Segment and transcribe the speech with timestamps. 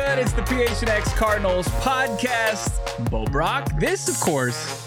[0.00, 0.18] good?
[0.18, 3.10] It's the PHNX Cardinals podcast.
[3.10, 3.68] Bo Brock.
[3.78, 4.82] This, of course,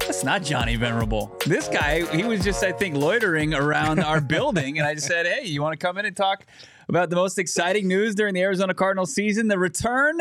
[0.00, 1.36] that's not Johnny Venerable.
[1.46, 4.78] This guy, he was just, I think, loitering around our building.
[4.78, 6.46] And I just said, hey, you want to come in and talk
[6.88, 9.46] about the most exciting news during the Arizona Cardinals season?
[9.46, 10.18] The return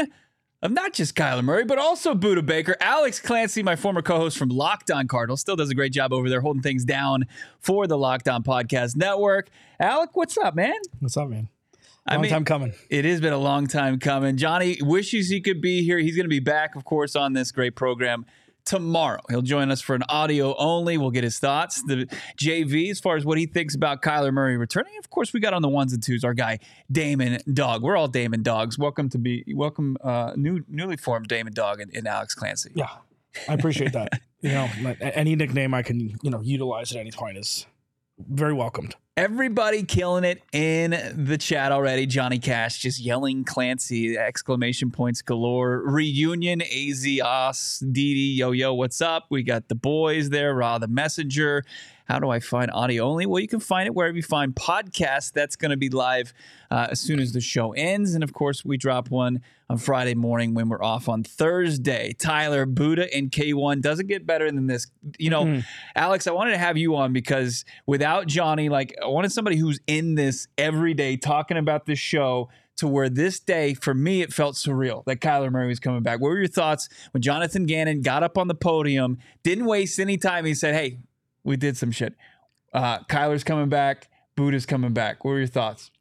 [0.61, 2.75] of not just Kyler Murray, but also Budda Baker.
[2.79, 6.13] Alex Clancy, my former co host from Locked On Cardinals, still does a great job
[6.13, 7.25] over there holding things down
[7.59, 9.49] for the Locked On Podcast Network.
[9.79, 10.77] Alec, what's up, man?
[10.99, 11.49] What's up, man?
[12.05, 12.73] I Long mean, time coming.
[12.89, 14.35] It has been a long time coming.
[14.35, 15.97] Johnny wishes he could be here.
[15.99, 18.25] He's going to be back, of course, on this great program
[18.65, 19.21] tomorrow.
[19.29, 20.97] He'll join us for an audio only.
[20.97, 21.81] We'll get his thoughts.
[21.83, 22.07] The
[22.41, 24.97] JV, as far as what he thinks about Kyler Murray returning.
[24.99, 26.59] Of course, we got on the ones and twos our guy
[26.91, 27.83] Damon Dog.
[27.83, 28.77] We're all Damon Dogs.
[28.77, 32.71] Welcome to be welcome, uh, new newly formed Damon Dog and, and Alex Clancy.
[32.75, 32.87] Yeah,
[33.47, 34.19] I appreciate that.
[34.41, 34.69] you know,
[35.01, 37.65] any nickname I can you know utilize at any point is
[38.17, 38.95] very welcomed.
[39.15, 42.07] Everybody killing it in the chat already.
[42.07, 45.83] Johnny Cash just yelling Clancy, exclamation points galore.
[45.85, 49.25] Reunion, AZ, Os, Yo Yo, what's up?
[49.29, 51.63] We got the boys there, Raw the Messenger.
[52.05, 53.25] How do I find audio only?
[53.25, 55.31] Well, you can find it wherever you find podcasts.
[55.31, 56.33] That's going to be live
[56.69, 58.13] uh, as soon as the show ends.
[58.13, 62.13] And of course, we drop one on Friday morning when we're off on Thursday.
[62.19, 64.87] Tyler, Budda, and K1 doesn't get better than this.
[65.17, 65.61] You know,
[65.95, 69.79] Alex, I wanted to have you on because without Johnny, like, I wanted somebody who's
[69.87, 74.33] in this every day talking about this show to where this day, for me, it
[74.33, 76.19] felt surreal that Kyler Murray was coming back.
[76.19, 80.17] What were your thoughts when Jonathan Gannon got up on the podium, didn't waste any
[80.17, 80.45] time?
[80.45, 80.97] He said, Hey,
[81.43, 82.15] we did some shit.
[82.73, 84.07] Uh, Kyler's coming back.
[84.35, 85.23] Budda's coming back.
[85.23, 85.91] What were your thoughts?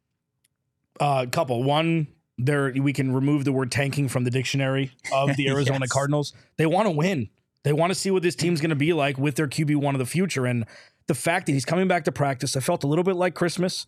[0.99, 2.07] Uh, couple one.
[2.39, 5.91] There, we can remove the word tanking from the dictionary of the Arizona Yes.
[5.91, 6.33] Cardinals.
[6.57, 7.29] They want to win.
[7.63, 9.93] They want to see what this team's going to be like with their QB one
[9.93, 10.45] of the future.
[10.47, 10.65] And
[11.07, 13.85] the fact that he's coming back to practice, I felt a little bit like Christmas.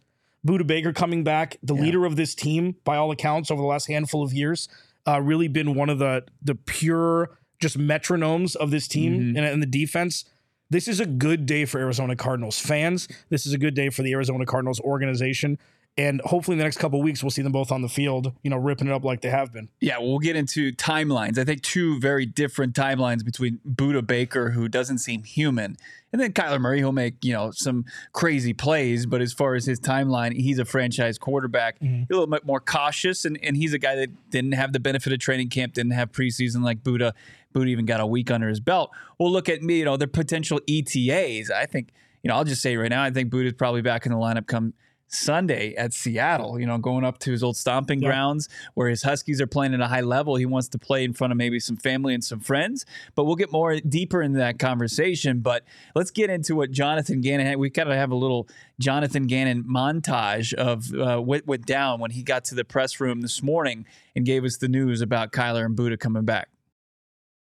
[0.48, 3.88] Budda Baker coming back, the leader of this team by all accounts over the last
[3.88, 4.70] handful of years,
[5.08, 9.62] uh, really been one of the the pure just metronomes of this team and, and
[9.62, 10.24] the defense.
[10.70, 13.08] This is a good day for Arizona Cardinals fans.
[13.30, 15.60] This is a good day for the Arizona Cardinals organization.
[15.98, 18.34] And hopefully in the next couple of weeks we'll see them both on the field,
[18.44, 19.70] you know, ripping it up like they have been.
[19.80, 21.38] Yeah, we'll get into timelines.
[21.38, 25.78] I think two very different timelines between Budda Baker, who doesn't seem human,
[26.12, 29.06] and then Kyler Murray, who'll make you know some crazy plays.
[29.06, 31.80] But as far as his timeline, he's a franchise quarterback.
[31.80, 32.04] Mm-hmm.
[32.04, 35.14] A little bit more cautious, and, and he's a guy that didn't have the benefit
[35.14, 37.14] of training camp, didn't have preseason like Budda.
[37.56, 38.92] Budda even got a week under his belt.
[39.20, 41.50] We'll look at me, you know, their potential ETAs.
[41.50, 41.92] I think,
[42.24, 44.46] you know, I'll just say right now, I think Budda's probably back in the lineup
[44.48, 44.74] come
[45.08, 48.10] Sunday at Seattle, you know, going up to his old stomping Yeah.
[48.10, 50.36] grounds where his Huskies are playing at a high level.
[50.36, 53.36] He wants to play in front of maybe some family and some friends, but we'll
[53.36, 55.40] get more deeper into that conversation.
[55.42, 57.58] But let's get into what Jonathan Gannon had.
[57.58, 58.48] We got to have a little
[58.80, 63.22] Jonathan Gannon montage of uh, what went down when he got to the press room
[63.22, 63.86] this morning
[64.16, 66.50] and gave us the news about Kyler and Budda coming back.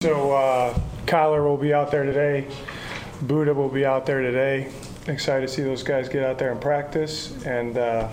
[0.06, 2.47] So uh, Kyler will be out there today.
[3.25, 4.71] Budda will be out there today.
[5.09, 8.09] Excited to see those guys get out there and practice, and uh,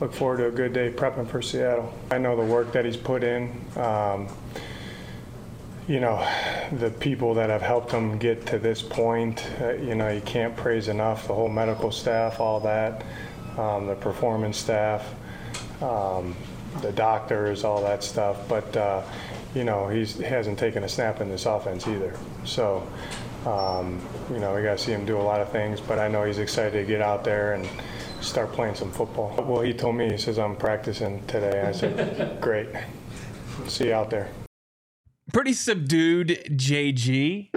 [0.00, 1.92] look forward to a good day prepping for Seattle.
[2.10, 3.60] I know the work that he's put in.
[3.76, 4.28] Um,
[5.86, 6.26] you know,
[6.78, 9.46] the people that have helped him get to this point.
[9.60, 13.04] Uh, you know, you can't praise enough the whole medical staff, all that,
[13.58, 15.06] um, the performance staff
[15.82, 16.34] um,
[16.82, 18.48] the doctors, all that stuff.
[18.48, 19.02] But uh,
[19.54, 22.14] you know, he's, he hasn't taken a snap in this offense either.
[22.44, 22.86] So,
[23.46, 24.00] um,
[24.30, 25.80] you know, we got to see him do a lot of things.
[25.80, 27.68] But I know he's excited to get out there and
[28.20, 29.34] start playing some football.
[29.46, 31.62] Well, he told me he says I'm practicing today.
[31.62, 32.68] I said, great.
[33.66, 34.30] See you out there.
[35.32, 37.50] Pretty subdued JG.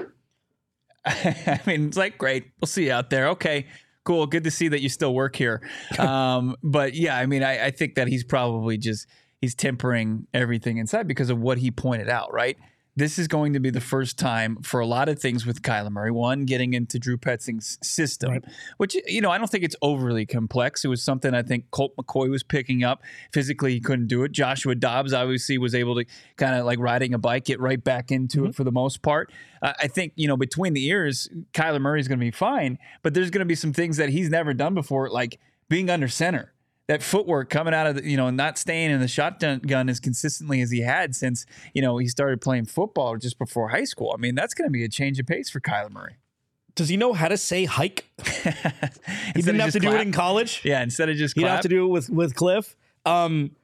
[1.05, 2.51] I mean, it's like, great.
[2.59, 3.29] We'll see you out there.
[3.29, 3.67] Okay,
[4.03, 4.27] cool.
[4.27, 5.61] Good to see that you still work here.
[5.99, 9.07] Um, but yeah, I mean, I, I think that he's probably just
[9.41, 12.57] he's tempering everything inside because of what he pointed out, right?
[12.93, 15.89] This is going to be the first time for a lot of things with Kyler
[15.89, 16.11] Murray.
[16.11, 18.43] One, getting into Drew Petzing's system, Right.
[18.77, 20.83] which you know I don't think it's overly complex.
[20.83, 23.01] It was something I think Colt McCoy was picking up.
[23.31, 24.33] Physically, he couldn't do it.
[24.33, 26.05] Joshua Dobbs obviously was able to
[26.35, 29.31] kind of like riding a bike, get right back into it for the most part.
[29.61, 32.77] Uh, I think you know between the ears, Kyler Murray is going to be fine,
[33.03, 35.39] but there's going to be some things that he's never done before, like
[35.69, 36.51] being under center.
[36.91, 40.01] That footwork coming out of the, you know, not staying in the shotgun gun as
[40.01, 44.11] consistently as he had since, you know, he started playing football just before high school.
[44.13, 46.17] I mean, that's going to be a change of pace for Kyler Murray.
[46.75, 48.09] Does he know how to say hike?
[49.33, 50.61] He didn't have to do it in college.
[50.65, 51.53] Yeah, instead of just He'd clap.
[51.53, 52.75] have to do it with with Cliff.
[53.05, 53.55] Um,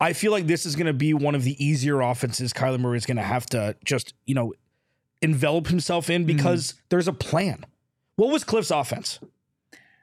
[0.00, 2.98] I feel like this is going to be one of the easier offenses Kyler Murray
[2.98, 4.52] is going to have to just you know
[5.22, 7.64] envelop himself in because there's a plan.
[8.16, 9.20] What was Cliff's offense?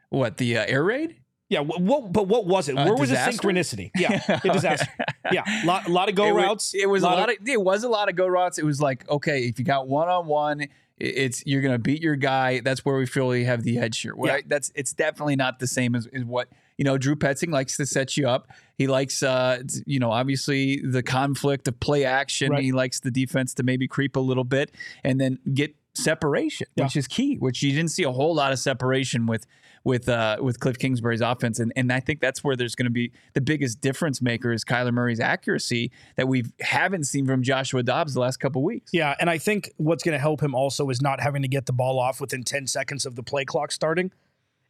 [0.09, 1.15] what the uh, air raid?
[1.51, 2.75] Yeah, what, but what was it?
[2.75, 3.91] Where was the synchronicity?
[3.99, 4.87] Yeah, a disaster.
[5.33, 6.73] Yeah, a lot, lot of go it routes.
[6.73, 8.57] Was, it was a lot of, of, it was a lot of go routes.
[8.57, 10.67] It was like, okay, if you got one on one,
[10.97, 12.61] it's you're gonna beat your guy.
[12.61, 14.15] That's where we feel we have the edge here.
[14.15, 14.41] Well, Yeah.
[14.47, 16.97] That's it's definitely not the same as, as what you know.
[16.97, 18.47] Drew Petzing likes to set you up.
[18.77, 22.51] He likes, uh, you know, obviously the conflict of play action.
[22.51, 22.63] Right.
[22.63, 24.71] He likes the defense to maybe creep a little bit
[25.03, 26.85] and then get separation, Yeah.
[26.85, 27.35] which is key.
[27.35, 29.45] Which you didn't see a whole lot of separation with
[29.83, 32.91] with uh, with Cliff Kingsbury's offense, and and I think that's where there's going to
[32.91, 37.81] be the biggest difference maker is Kyler Murray's accuracy that we haven't seen from Joshua
[37.83, 38.91] Dobbs the last couple weeks.
[38.93, 41.65] Yeah, and I think what's going to help him also is not having to get
[41.65, 44.11] the ball off within 10 seconds of the play clock starting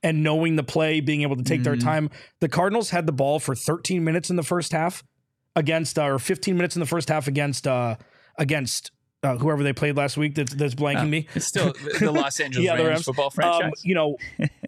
[0.04, 1.84] and knowing the play, being able to take their Mhm.
[1.84, 2.10] time.
[2.40, 5.04] The Cardinals had the ball for 13 minutes in the first half
[5.56, 7.98] against uh, or 15 minutes in the first half against uh
[8.38, 8.92] against
[9.24, 11.28] uh, whoever they played last week that's that's blanking me.
[11.36, 13.82] It's still the Los Angeles Yeah, Rams, football Um, franchise.
[13.84, 14.18] you know,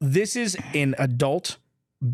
[0.00, 1.56] this is an adult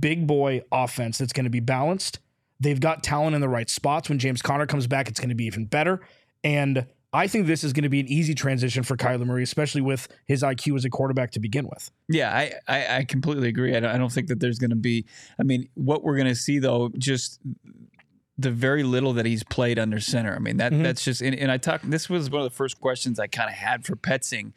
[0.01, 2.19] big boy offense that's going to be balanced.
[2.61, 4.09] They've got talent in the right spots.
[4.09, 6.01] When James Conner comes back, it's going to be even better.
[6.43, 9.83] And I think this is going to be an easy transition for Kyler Murray, especially
[9.83, 11.91] with his IQ as a quarterback to begin with.
[12.09, 13.77] Yeah, I, I, I completely agree.
[13.77, 15.05] I don't, I don't think that there's going to be.
[15.39, 17.41] I mean, what we're going to see though, just
[18.37, 20.35] the very little that he's played under center.
[20.35, 20.83] I mean, that Mhm.
[20.83, 21.21] that's just.
[21.23, 21.89] And, and I talked.
[21.89, 24.53] This was one of the first questions I kind of had for Petzing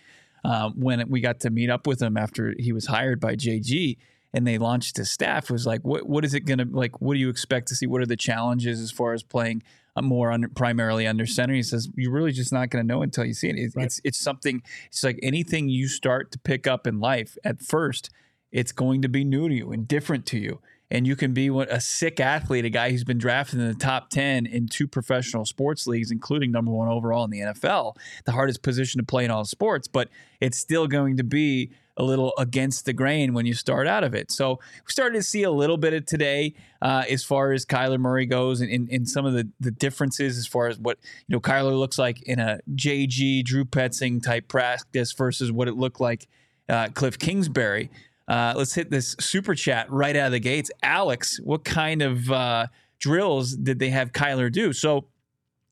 [0.51, 3.97] um, when we got to meet up with him after he was hired by JG
[4.33, 5.49] and they launched his staff.
[5.49, 7.01] Was like, what what is it going to like?
[7.01, 7.85] What do you expect to see?
[7.88, 9.61] What are the challenges as far as playing?
[9.95, 11.53] uh, More under, primarily under center.
[11.53, 13.55] He says you're really just not going to know until you see it.
[13.57, 13.85] It's, Right.
[13.88, 14.61] it's it's something.
[14.88, 17.38] It's like anything you start to pick up in life.
[17.44, 18.09] At first,
[18.51, 20.61] it's going to be new to you and different to you.
[20.89, 24.09] And you can be a sick athlete, a guy who's been drafted in the top
[24.09, 27.95] 10 in two professional sports leagues, including number one overall in the NFL,
[28.25, 29.87] the hardest position to play in all sports.
[29.87, 30.07] But
[30.39, 34.13] it's still going to be a little against the grain when you start out of
[34.13, 34.31] it.
[34.31, 37.99] So we started to see a little bit of today uh, as far as Kyler
[37.99, 41.39] Murray goes and, and some of the, the differences as far as what, you know,
[41.39, 46.27] Kyler looks like in a JG, Drew Petzing type practice versus what it looked like
[46.69, 47.89] uh, Cliff Kingsbury.
[48.27, 50.69] Uh, let's hit this super chat right out of the gates.
[50.83, 52.68] Alex, what kind of uh,
[53.00, 54.74] drills did they have Kyler do?
[54.74, 55.06] So,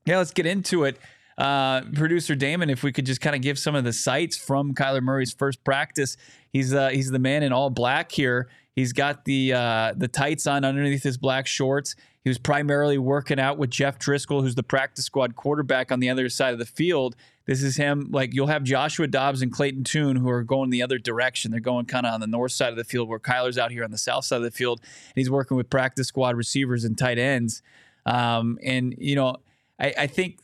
[0.06, 0.98] yeah, let's get into it.
[1.36, 4.74] Uh, Producer Damon, if we could just kind of give some of the sights from
[4.74, 6.16] Kyler Murray's first practice.
[6.50, 8.48] He's uh, he's the man in all black here.
[8.74, 11.94] He's got the uh, the tights on underneath his black shorts.
[12.24, 16.08] He was primarily working out with Jeff Driskel, who's the practice squad quarterback on the
[16.08, 17.16] other side of the field.
[17.46, 18.08] This is him.
[18.10, 21.52] Like you'll have Joshua Dobbs and Clayton Tune who are going the other direction.
[21.52, 23.84] They're going kind of on the north side of the field, where Kyler's out here
[23.84, 24.80] on the south side of the field.
[24.82, 27.62] And he's working with practice squad receivers and tight ends.
[28.04, 29.36] Um, and you know,
[29.78, 30.40] I, I think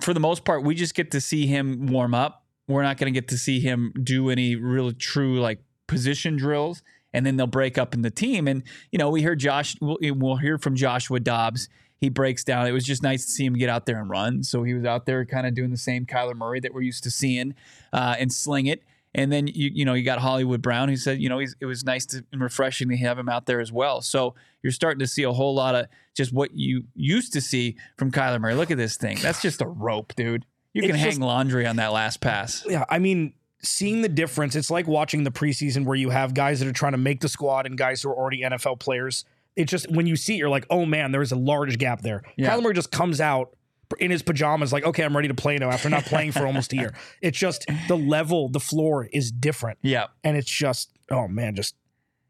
[0.00, 2.44] for the most part, we just get to see him warm up.
[2.66, 6.82] We're not going to get to see him do any real true like position drills,
[7.12, 8.48] and then they'll break up in the team.
[8.48, 9.76] And you know, we hear Josh.
[9.80, 11.68] We'll, we'll hear from Joshua Dobbs.
[11.98, 12.66] He breaks down.
[12.66, 14.42] It was just nice to see him get out there and run.
[14.42, 17.04] So he was out there kind of doing the same Kyler Murray that we're used
[17.04, 17.54] to seeing
[17.92, 18.82] uh, and sling it.
[19.14, 21.64] And then you you know you got Hollywood Brown who said you know he's, it
[21.64, 24.02] was nice to, and refreshing to have him out there as well.
[24.02, 27.76] So you're starting to see a whole lot of just what you used to see
[27.96, 28.54] from Kyler Murray.
[28.54, 29.16] Look at this thing.
[29.22, 30.44] That's just a rope, dude.
[30.74, 32.62] You can It's hang just- laundry on that last pass.
[32.68, 36.60] Yeah, I mean, seeing the difference, it's like watching the preseason where you have guys
[36.60, 39.24] that are trying to make the squad and guys who are already NFL players.
[39.56, 42.02] It's just when you see it, you're like, oh man, there is a large gap
[42.02, 42.22] there.
[42.36, 42.50] Yeah.
[42.50, 43.56] Kyler Murray just comes out
[43.98, 46.72] in his pajamas, like, okay, I'm ready to play now after not playing for almost
[46.72, 46.94] a year.
[47.22, 49.78] It's just the level, the floor is different.
[49.82, 50.06] Yeah.
[50.24, 51.74] And it's just, oh man, just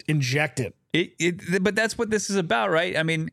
[0.06, 0.75] inject it.
[0.92, 2.97] It, it, but that's what this is about, right?
[2.97, 3.30] I mean,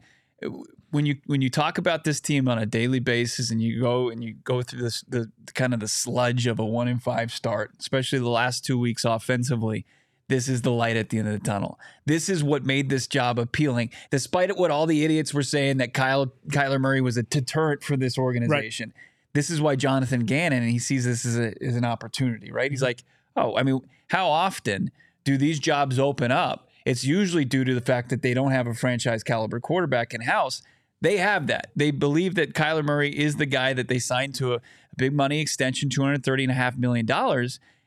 [0.93, 4.09] when you when you talk about this team on a daily basis, and you go
[4.09, 7.31] and you go through this the kind of the sludge of a one in five
[7.31, 9.85] start, especially the last two weeks offensively,
[10.29, 11.79] this is the light at the end of the tunnel.
[12.05, 15.93] This is what made this job appealing, despite what all the idiots were saying that
[15.93, 18.93] Kyle Kyler Murray was a deterrent for this organization.
[19.33, 22.71] This is why Jonathan Gannon he sees this as, a, as an opportunity, right?
[22.71, 22.85] He's mm-hmm.
[22.85, 23.03] like,
[23.35, 24.91] oh, I mean, how often
[25.23, 26.69] do these jobs open up?
[26.85, 30.21] It's usually due to the fact that they don't have a franchise caliber quarterback in
[30.21, 30.61] house.
[31.01, 31.71] They have that.
[31.75, 34.61] They believe that Kyler Murray is the guy that they signed to a,
[34.97, 37.05] big money extension, $230.5 million.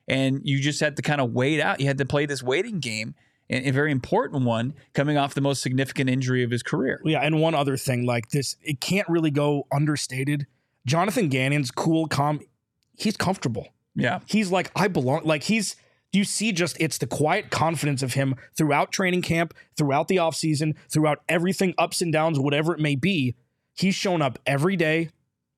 [0.08, 1.80] And you just had to kind of wait out.
[1.80, 3.14] You had to play this waiting game,
[3.50, 7.00] and a very important one, coming off the most significant injury of his career.
[7.04, 10.46] Yeah, and one other thing, like this, it can't really go understated.
[10.86, 12.40] Jonathan Gannon's cool, calm.
[12.96, 13.68] He's comfortable.
[13.96, 14.20] Yeah.
[14.26, 15.22] He's like, I belong.
[15.24, 15.76] Like he's.
[16.12, 20.74] You see, just it's the quiet confidence of him throughout training camp, throughout the offseason,
[20.88, 23.34] throughout everything, ups and downs, whatever it may be.
[23.74, 25.10] He's shown up every day,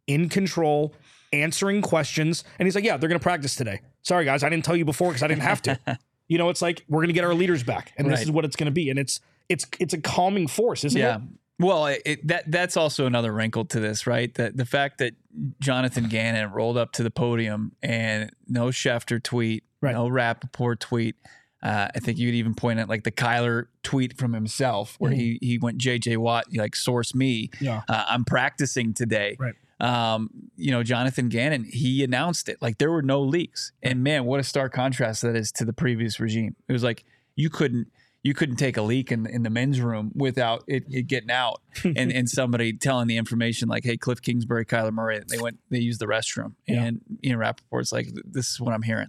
[0.09, 0.95] in control,
[1.33, 3.83] answering questions, and he's like, "Yeah, they're gonna practice today.
[4.09, 5.79] Sorry, guys, I didn't tell you before because I didn't have to."
[6.31, 8.45] You know, it's like we're going to get our leaders back, and this is what
[8.45, 11.17] it's going to be, and it's it's it's a calming force, isn't yeah.
[11.17, 11.23] it?
[11.59, 14.35] Well, it, it, that that's also another wrinkle to this, right?
[14.35, 15.15] That the fact that
[15.59, 19.95] Jonathan Gannon rolled up to the podium and no Schefter tweet, Right.
[19.95, 21.17] no Rapoport tweet.
[21.63, 25.19] Uh, I think you'd even point at like the Kyler tweet from himself, where Mm-hmm.
[25.21, 27.49] he he went JJ Watt like source me.
[27.59, 27.81] Yeah.
[27.89, 29.35] Uh, I'm practicing today.
[29.41, 29.55] Right.
[29.81, 34.25] Um, you know, Jonathan Gannon, he announced it like there were no leaks, and man,
[34.25, 36.57] what a stark contrast that is to the previous regime.
[36.69, 37.05] It was like
[37.37, 37.89] you couldn't
[38.23, 41.63] you couldn't take a leak in, in the men's room without it, it getting out
[41.85, 45.79] and, and somebody telling the information like, hey, Cliff Kingsbury, Kyler Murray, they went, they
[45.79, 46.55] used the restroom.
[46.67, 46.85] Yeah.
[46.85, 49.09] And, you know, Rapoport's like, this is what I'm hearing.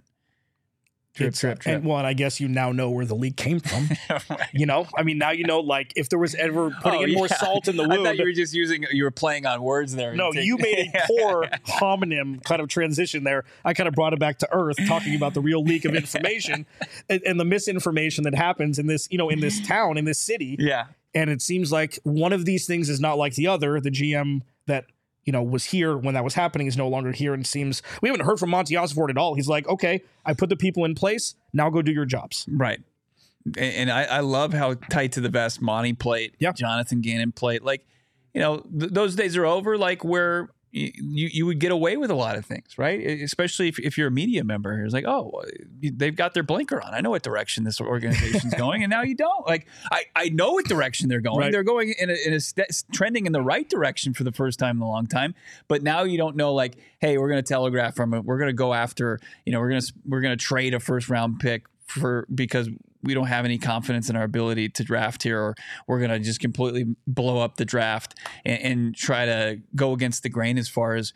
[1.18, 1.66] Uh, drip, drip.
[1.66, 3.88] And well, and I guess you now know where the leak came from.
[4.52, 7.12] you know, I mean, now you know, like if there was ever putting Oh, in
[7.12, 8.04] more salt in the I wound.
[8.04, 10.14] thought you were just using, you were playing on words there.
[10.14, 13.44] no, you made a poor homonym kind of transition there.
[13.64, 16.64] I kind of brought it back to earth, talking about the real leak of information
[17.08, 20.18] and, and the misinformation that happens in this, you know, in this town, in this
[20.18, 20.56] city.
[20.58, 20.86] yeah.
[21.12, 23.80] And it seems like one of these things is not like the other.
[23.80, 24.84] The GM that
[25.24, 28.08] you know was here when that was happening is no longer here, and seems we
[28.08, 29.34] haven't heard from Monti Ossenfort at all.
[29.34, 31.34] He's like, okay, I put the people in place.
[31.52, 32.46] Now go do your jobs.
[32.50, 32.80] Right.
[33.56, 36.36] And, I, I love how tight to the vest Monti played.
[36.38, 36.52] Yeah.
[36.52, 37.62] Jonathan Gannon played.
[37.62, 37.86] Like,
[38.34, 39.78] you know, th- those days are over.
[39.78, 43.00] Like where you you would get away with a lot of things, right?
[43.00, 44.82] Especially if, if you're a media member.
[44.84, 45.42] It's like, oh,
[45.82, 46.94] they've got their blinker on.
[46.94, 49.46] I know what direction this organization's going, and now you don't.
[49.46, 51.38] Like, I, I know what direction they're going.
[51.38, 51.52] Right.
[51.52, 54.58] They're going in a, in a st- trending in the right direction for the first
[54.58, 55.34] time in a long time.
[55.66, 56.54] But now you don't know.
[56.54, 58.24] Like, hey, we're going to telegraph from it.
[58.24, 59.18] We're going to go after.
[59.44, 62.68] You know, we're going to we're going to trade a first round pick for because
[63.02, 65.54] we don't have any confidence in our ability to draft here, or
[65.86, 68.14] we're going to just completely blow up the draft
[68.44, 71.12] and, and try to go against the grain as far as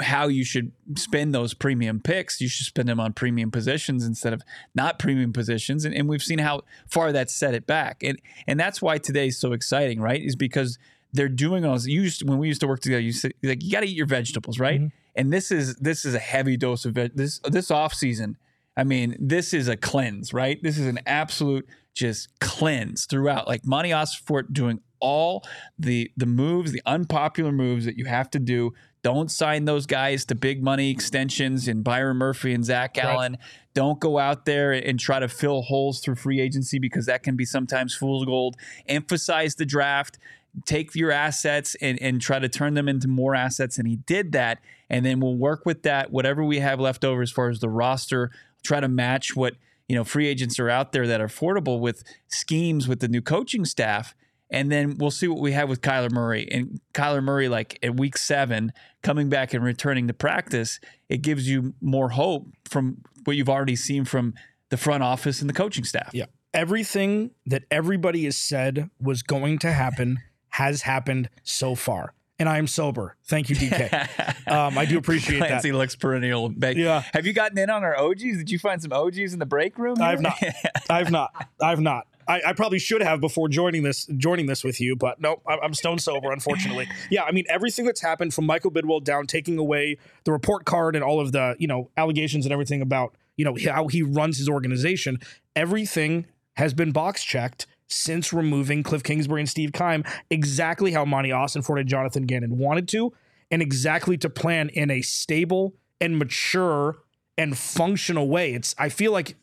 [0.00, 2.40] how you should spend those premium picks.
[2.40, 4.42] You should spend them on premium positions instead of
[4.74, 8.58] not premium positions, and, and we've seen how far that's set it back, and and
[8.58, 10.22] that's why today's so exciting, right?
[10.22, 10.78] Is because
[11.12, 11.86] they're doing all this.
[11.86, 13.00] You used when we used to work together.
[13.00, 14.80] You said like you got to eat your vegetables, right?
[14.80, 14.96] Mm-hmm.
[15.16, 18.36] And this is this is a heavy dose of veg- this this off season.
[18.78, 20.62] I mean, this is a cleanse, right?
[20.62, 23.48] This is an absolute just cleanse throughout.
[23.48, 25.44] Like Monti Ossenfort doing all
[25.78, 28.72] the the moves, the unpopular moves that you have to do.
[29.02, 33.38] Don't sign those guys to big money extensions in Byron Murphy and Zach Allen.
[33.74, 37.36] Don't go out there and try to fill holes through free agency because that can
[37.36, 38.56] be sometimes fool's gold.
[38.86, 40.18] Emphasize the draft
[40.64, 43.78] take your assets and, and try to turn them into more assets.
[43.78, 44.60] And he did that.
[44.90, 47.68] And then we'll work with that, whatever we have left over as far as the
[47.68, 48.30] roster,
[48.64, 49.54] try to match what,
[49.88, 53.22] you know, free agents are out there that are affordable with schemes with the new
[53.22, 54.14] coaching staff.
[54.50, 56.48] And then we'll see what we have with Kyler Murray.
[56.50, 58.72] And Kyler Murray, like at week seven,
[59.02, 63.76] coming back and returning to practice, it gives you more hope from what you've already
[63.76, 64.34] seen from
[64.70, 66.10] the front office and the coaching staff.
[66.14, 66.26] Yeah.
[66.54, 70.18] Everything that everybody has said was going to happen
[70.50, 72.14] has happened so far.
[72.38, 73.16] And I am sober.
[73.24, 74.46] Thank you, DK.
[74.48, 75.48] um, I do appreciate that.
[75.48, 76.52] Clancy looks perennial.
[76.52, 77.02] Yeah.
[77.12, 78.20] Have you gotten in on our OGs?
[78.20, 80.00] Did you find some OGs in the break room?
[80.00, 80.40] I've not.
[80.90, 81.48] I've not.
[81.60, 82.06] I've not.
[82.28, 85.58] I, I probably should have before joining this joining this with you, but nope, I'm
[85.62, 86.88] I'm stone sober, unfortunately.
[87.10, 90.94] Yeah, I mean everything that's happened from Michael Bidwill down, taking away the report card
[90.94, 94.36] and all of the you know allegations and everything about you know how he runs
[94.36, 95.18] his organization.
[95.56, 96.26] Everything
[96.56, 101.80] has been box checked since removing Cliff Kingsbury and Steve Keim, exactly how Monti Ossenfort
[101.80, 103.12] and Jonathan Gannon wanted to,
[103.50, 106.98] and exactly to plan in a stable and mature
[107.36, 108.52] and functional way.
[108.52, 109.36] It's I feel like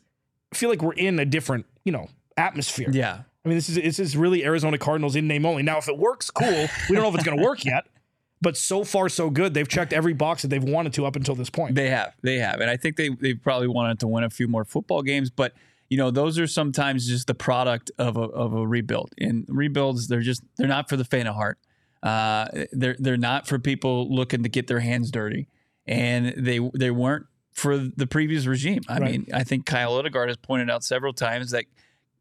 [0.52, 2.88] I feel like we're in a different, you know, atmosphere.
[2.90, 3.20] Yeah.
[3.44, 5.62] I mean, this is this is really Arizona Cardinals in name only.
[5.62, 6.66] Now, if it works, cool.
[6.88, 7.86] We don't know if it's going to work yet,
[8.40, 9.54] but so far so good.
[9.54, 11.74] They've checked every box that they've wanted to up until this point.
[11.74, 12.14] They have.
[12.22, 12.60] They have.
[12.60, 15.52] And I think they, they probably wanted to win a few more football games, but
[15.88, 19.10] you know, those are sometimes just the product of a, of a rebuild.
[19.18, 21.58] And rebuilds, they're just they're not for the faint of heart.
[22.02, 25.48] Uh, they're they're not for people looking to get their hands dirty,
[25.86, 28.82] and they they weren't for the previous regime.
[28.88, 29.10] I Right.
[29.12, 31.64] mean, I think Kyle Odegard has pointed out several times that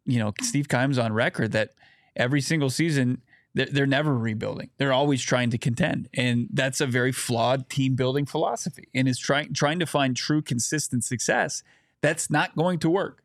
[0.05, 1.72] you know Steve Keim's on record that
[2.15, 3.22] every single season
[3.53, 4.69] they're, they're never rebuilding.
[4.77, 8.88] They're always trying to contend, and that's a very flawed team building philosophy.
[8.93, 11.63] And is trying trying to find true consistent success.
[12.01, 13.24] That's not going to work.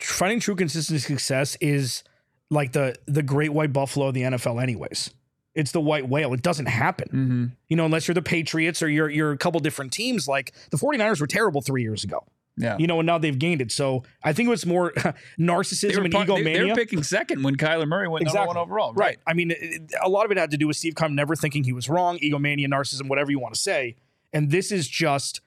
[0.00, 2.02] Finding true consistent success is
[2.50, 5.10] like the the great white buffalo of the NFL, anyways.
[5.54, 6.34] It's the white whale.
[6.34, 7.08] It doesn't happen.
[7.08, 7.44] Mm-hmm.
[7.68, 10.28] You know, unless you're the Patriots or you're you're a couple different teams.
[10.28, 12.24] Like the 49ers were terrible three years ago.
[12.58, 12.76] Yeah.
[12.78, 13.70] You know, and now they've gained it.
[13.72, 14.92] So I think it was more
[15.38, 16.58] narcissism and part- they, egomania.
[16.58, 18.46] they were picking second when Kyler Murray went Exactly.
[18.54, 18.94] number one overall.
[18.94, 19.18] Right.
[19.26, 21.64] I mean, it- a lot of it had to do with Steve Keim never thinking
[21.64, 23.96] he was wrong, egomania, narcissism, whatever you want to say.
[24.32, 25.40] And this is just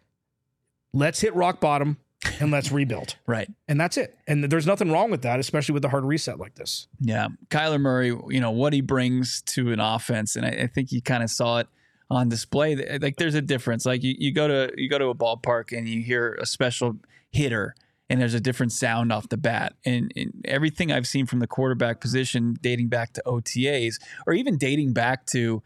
[0.93, 1.97] let's hit rock bottom.
[2.39, 3.15] And let's rebuild.
[3.27, 3.49] Right.
[3.67, 4.17] And that's it.
[4.27, 6.87] And there's nothing wrong with that, especially with a hard reset like this.
[6.99, 7.27] Yeah.
[7.49, 10.35] Kyler Murray, you know, what he brings to an offense.
[10.35, 11.67] And I, I think you kind of saw it
[12.09, 12.75] on display.
[12.99, 13.85] Like there's a difference.
[13.85, 16.97] Like you, you go to you go to a ballpark and you hear a special
[17.31, 17.75] hitter
[18.09, 19.75] and there's a different sound off the bat.
[19.85, 23.95] And, and, everything I've seen from the quarterback position dating back to OTAs
[24.25, 25.61] or even dating back to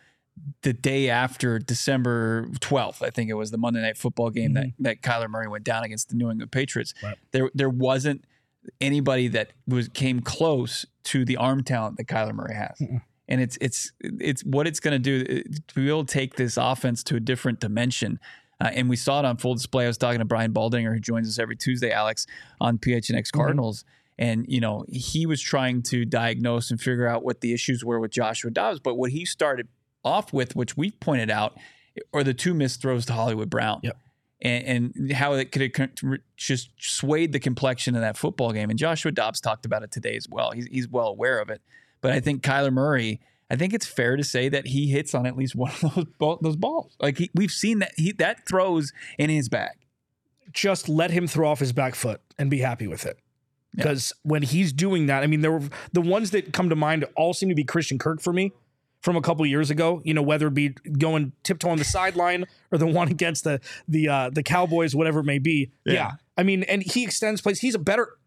[0.62, 4.84] the day after December 12th, I think it was the Monday night football game mm-hmm.
[4.84, 6.94] that, that Kyler Murray went down against the New England Patriots.
[7.04, 7.18] Right.
[7.32, 8.26] There there wasn't
[8.82, 12.78] anybody that was came close to the arm talent that Kyler Murray has.
[12.80, 13.02] Mm-mm.
[13.28, 16.58] And it's it's it's what it's going to do to be able to take this
[16.58, 18.20] offense to a different dimension.
[18.60, 19.86] Uh, and we saw it on full display.
[19.86, 22.26] I was talking to Brian Baldinger, who joins us every Tuesday, Alex,
[22.62, 23.38] on PHNX mm-hmm.
[23.38, 23.80] Cardinals.
[23.80, 23.90] Mm-hmm.
[24.20, 28.00] And, you know, he was trying to diagnose and figure out what the issues were
[28.00, 28.80] with Joshua Dobbs.
[28.80, 29.68] But what he started
[30.04, 31.58] off with, which we pointed out,
[32.14, 33.80] are the two missed throws to Hollywood Brown.
[33.84, 33.98] Yep.
[34.42, 38.70] And, and how it could have just swayed the complexion of that football game.
[38.70, 40.52] And Joshua Dobbs talked about it today as well.
[40.52, 41.62] He's, he's well aware of it.
[42.02, 45.26] But I think Kyler Murray, I think it's fair to say that he hits on
[45.26, 46.98] at least one of those ball, those balls.
[47.00, 49.78] Like he, we've seen that he that throws in his bag.
[50.52, 53.18] Just let him throw off his back foot and be happy with it.
[53.74, 54.32] Because yeah.
[54.32, 57.34] when he's doing that, I mean, there were the ones that come to mind all
[57.34, 58.52] seem to be Christian Kirk for me
[59.04, 60.02] from a couple years ago.
[60.04, 63.60] You know, whether it be going tiptoe on the sideline or the one against the
[63.88, 65.72] the uh, the Cowboys, whatever it may be.
[65.86, 65.94] Yeah.
[65.94, 66.12] yeah.
[66.36, 67.60] I mean, and he extends plays.
[67.60, 68.18] He's a better.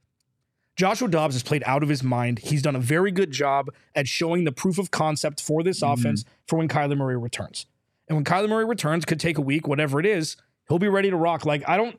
[0.77, 2.39] Joshua Dobbs has played out of his mind.
[2.39, 5.99] He's done a very good job at showing the proof of concept for this mm-hmm.
[5.99, 7.65] offense for when Kyler Murray returns.
[8.09, 10.37] And when Kyler Murray returns, could take a week, whatever it is,
[10.69, 11.47] he'll be ready to rock.
[11.47, 11.99] Like I don't,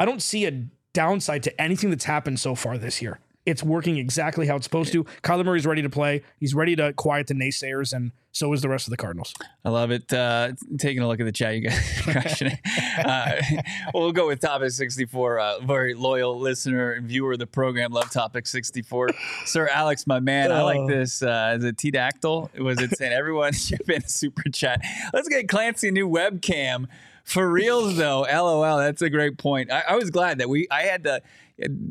[0.00, 3.20] I don't see a downside to anything that's happened so far this year.
[3.46, 5.04] It's working exactly how it's supposed to.
[5.22, 6.22] Kyler Murray's ready to play.
[6.38, 9.34] He's ready to quiet the naysayers, and so is the rest of the Cardinals.
[9.64, 10.12] I love it.
[10.12, 12.60] Uh, taking a look at the chat, you guys crushing it.
[13.04, 13.62] Uh,
[13.94, 15.38] we'll go with Topic 64.
[15.40, 17.92] Uh, very loyal listener and viewer of the program.
[17.92, 19.08] Love Topic 64.
[19.46, 20.88] Sir Alex, my man, I like oh.
[20.88, 21.22] this.
[21.22, 22.58] Uh, is it T-Dactyl?
[22.60, 24.80] Was it saying everyone should be in a super chat?
[25.12, 26.86] Let's get Clancy a new webcam.
[27.24, 28.78] For reals though, LOL.
[28.78, 29.70] That's a great point.
[29.70, 30.66] I, I was glad that we.
[30.70, 31.22] I had to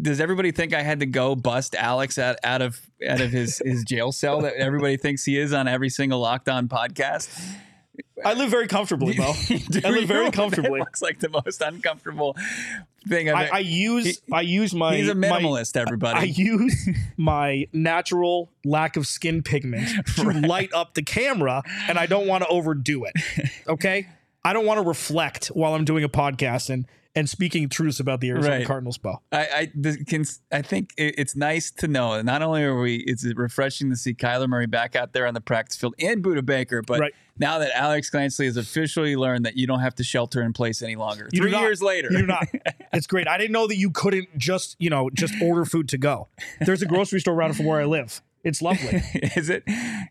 [0.01, 3.61] does everybody think I had to go bust Alex out, out of out of his
[3.63, 7.29] his jail cell that everybody thinks he is on every single Locked On podcast?
[8.23, 9.33] I live very comfortably, Bo.
[9.83, 10.79] I live very comfortably.
[10.79, 12.35] looks like the most uncomfortable
[13.07, 13.29] thing.
[13.29, 14.95] I've I, I use he, I use my.
[14.95, 15.75] He's a minimalist.
[15.75, 16.19] My, everybody.
[16.19, 20.43] I use my natural lack of skin pigment to right.
[20.43, 23.13] light up the camera, and I don't want to overdo it.
[23.67, 24.07] Okay,
[24.43, 28.19] I don't want to reflect while I'm doing a podcast and and speaking truths about
[28.19, 28.67] the Arizona right.
[28.67, 29.23] Cardinals, ball.
[29.31, 32.21] I I, can, I think it's nice to know.
[32.21, 35.41] Not only are we, it's refreshing to see Kyler Murray back out there on the
[35.41, 37.13] practice field and Budda Baker, but right.
[37.37, 40.81] now that Alex Clancy has officially learned that you don't have to shelter in place
[40.81, 41.29] any longer.
[41.31, 42.47] You Three years later, you do not.
[42.91, 43.27] It's great.
[43.27, 46.27] I didn't know that you couldn't just you know just order food to go.
[46.59, 48.21] There's a grocery store around from where I live.
[48.43, 49.01] It's lovely.
[49.35, 49.63] Is it?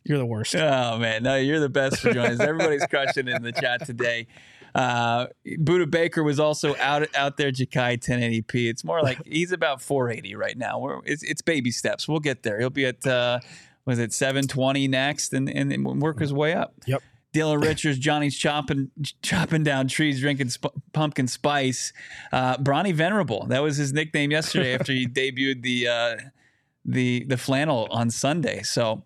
[0.05, 0.55] You're the worst.
[0.55, 2.41] Oh man, no, you're the best for joining us.
[2.41, 4.27] Everybody's crushing in the chat today.
[4.75, 8.69] Uh, Budda Baker was also out out there Jakai 1080p.
[8.69, 10.79] It's more like he's about 480 right now.
[10.79, 12.09] We're, it's, it's baby steps.
[12.09, 12.59] We'll get there.
[12.59, 13.41] He'll be at uh,
[13.85, 16.75] was it 720 next, and and work his way up.
[16.87, 17.03] Yep.
[17.35, 18.91] Dylan Richards, Johnny's chopping
[19.23, 21.93] chopping down trees, drinking sp- pumpkin spice.
[22.33, 26.17] Uh, Bronny Venerable, that was his nickname yesterday after he debuted the uh,
[26.85, 28.63] the the flannel on Sunday.
[28.63, 29.05] So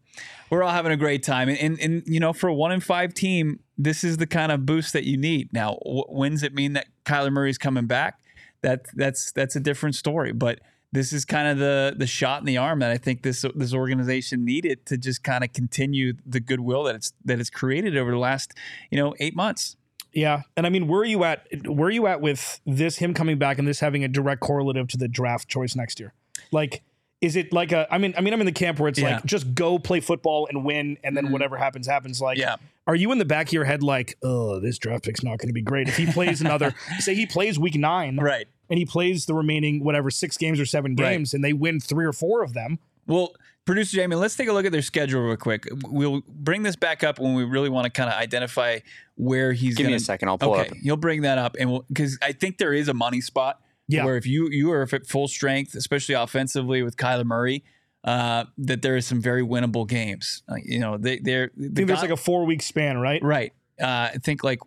[0.53, 1.49] we're all having a great time.
[1.49, 4.53] And, and, and, you know, for a one in five team, this is the kind
[4.53, 5.53] of boost that you need.
[5.53, 8.19] Now, w- when does it mean that Kyler Murray's coming back?
[8.63, 10.33] That that's that's a different story.
[10.33, 10.61] But
[10.93, 13.75] this is kind of the the shot in the arm that I think this this
[13.75, 18.11] organization needed to just kind of continue the goodwill that it's that it's created over
[18.11, 18.55] the last
[18.91, 19.77] you know eight months.
[20.13, 21.47] Yeah, and I mean, where are you at?
[21.67, 24.89] Where are you at with this him coming back and this having a direct correlative
[24.89, 26.13] to the draft choice next year?
[26.53, 26.83] Like,
[27.23, 27.87] is it like a?
[27.93, 29.15] I mean, I mean, I'm in the camp where it's yeah.
[29.15, 31.33] like just go play football and win, and then mm-hmm.
[31.33, 32.21] whatever happens happens.
[32.21, 32.57] Like, yeah.
[32.87, 35.49] Are you in the back of your head like, oh, this draft pick's not going
[35.49, 36.75] to be great if he plays another?
[36.99, 40.67] say he plays week nine, right, and he plays the remaining whatever six games or
[40.67, 41.39] seven games, right.
[41.39, 42.79] and they win three or four of them.
[43.07, 45.67] Well, producer Jamie, let's take a look at their schedule real quick.
[45.89, 48.81] We'll bring this back up when we really want to kind of identify
[49.17, 49.77] where he's.
[49.77, 50.29] Give gonna, me a second.
[50.29, 50.77] I'll pull okay, up.
[50.81, 53.61] You'll bring that up, and we'll because I think there is a money spot.
[53.89, 54.05] Yeah.
[54.05, 57.65] Where if you you are at full strength, especially offensively with Kyler Murray,
[58.05, 60.43] uh, that there is some very winnable games.
[60.49, 61.51] Uh, you know, they they're.
[61.57, 63.23] I think there's like a four week span, right?
[63.23, 63.53] Right.
[63.81, 64.61] Uh, I think like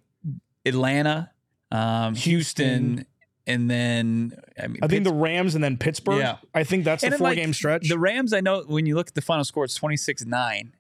[0.66, 1.32] Atlanta,
[1.72, 3.06] um, Houston, Houston,
[3.48, 6.20] and then I, mean, I think the Rams and then Pittsburgh.
[6.20, 6.38] Yeah.
[6.54, 7.90] I think that's and a four like, game stretch.
[7.90, 10.74] The Rams, I know when you look at the final score, it's 26 9.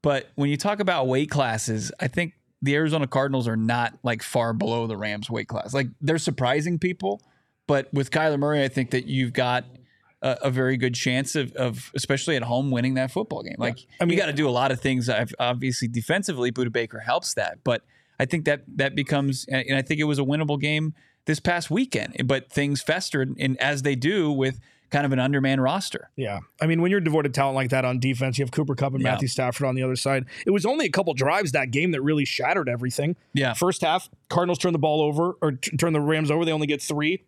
[0.00, 4.22] But when you talk about weight classes, I think the Arizona Cardinals are not like
[4.22, 5.74] far below the Rams weight class.
[5.74, 7.20] Like they're surprising people,
[7.66, 9.64] But with Kyler Murray, I think that you've got
[10.22, 13.56] a, a very good chance of, of, especially at home, winning that football game.
[13.58, 15.08] Like, I mean- you got to do a lot of things.
[15.08, 17.58] I've, obviously, defensively, Budda Baker helps that.
[17.64, 17.82] But
[18.18, 20.94] I think that that becomes, and and I think it was a winnable game
[21.26, 22.26] this past weekend.
[22.26, 24.58] But things festered, and as they do with
[24.90, 26.08] kind of an underman roster.
[26.16, 26.38] Yeah.
[26.62, 28.94] I mean, when you're devoid of talent like that on defense, you have Cooper Kupp
[28.94, 29.10] and Yeah.
[29.10, 30.24] Matthew Stafford on the other side.
[30.46, 33.14] It was only a couple drives that game that really shattered everything.
[33.34, 33.52] Yeah.
[33.52, 36.46] First half, Cardinals turn the ball over or t- turn the Rams over.
[36.46, 37.22] They only get three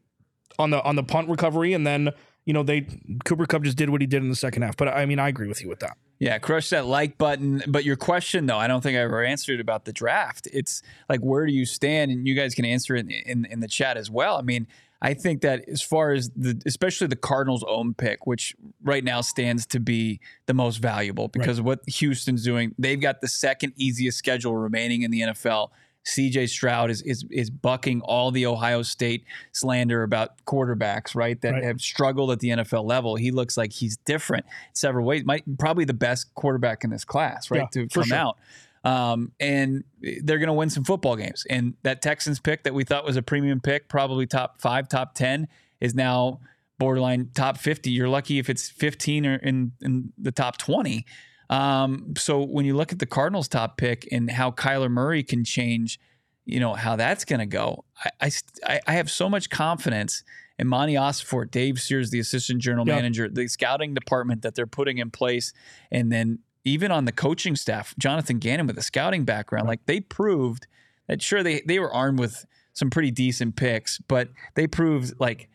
[0.58, 2.10] on the on the punt recovery, and then
[2.50, 2.84] you know they
[3.24, 4.76] Cooper Kupp just did what he did in the second half.
[4.76, 5.96] But I mean, I agree with you with that.
[6.18, 7.62] Yeah, crush that like button.
[7.68, 10.48] But your question, though, I don't think I ever answered about the draft.
[10.52, 12.10] It's like, where do you stand?
[12.10, 14.36] And you guys can answer it in, in, in the chat as well.
[14.36, 14.66] I mean,
[15.00, 19.20] I think that as far as the, especially the Cardinals' own pick, which right now
[19.20, 23.74] stands to be the most valuable because of what Houston's doing, they've got the second
[23.76, 25.68] easiest schedule remaining in the NFL.
[26.06, 31.40] CJ Stroud is is is bucking all the Ohio State slander about quarterbacks, right?
[31.40, 31.64] That Right.
[31.64, 33.16] have struggled at the NFL level.
[33.16, 35.24] He looks like he's different several ways.
[35.24, 37.68] Might probably the best quarterback in this class, right?
[37.74, 38.16] Yeah, to come sure.
[38.16, 38.38] out.
[38.82, 41.44] Um, and they're going to win some football games.
[41.50, 45.14] And that Texans pick that we thought was a premium pick, probably top five, top
[45.14, 45.48] 10,
[45.80, 46.40] is now
[46.78, 47.90] borderline top 50.
[47.90, 51.04] You're lucky if it's 15 or in, in the top 20.
[51.50, 55.44] Um, so when you look at the Cardinals' top pick and how Kyler Murray can
[55.44, 55.98] change,
[56.46, 57.84] you know, how that's going to go,
[58.20, 58.30] I,
[58.66, 60.22] I, I, have so much confidence
[60.60, 62.94] in Monti Ossenfort, Dave Sears, the assistant general Yeah.
[62.94, 65.52] manager, the scouting department that they're putting in place,
[65.90, 69.98] and then even on the coaching staff, Jonathan Gannon with a scouting background, like they
[70.00, 70.68] proved
[71.08, 75.48] that sure they they were armed with some pretty decent picks, but they proved like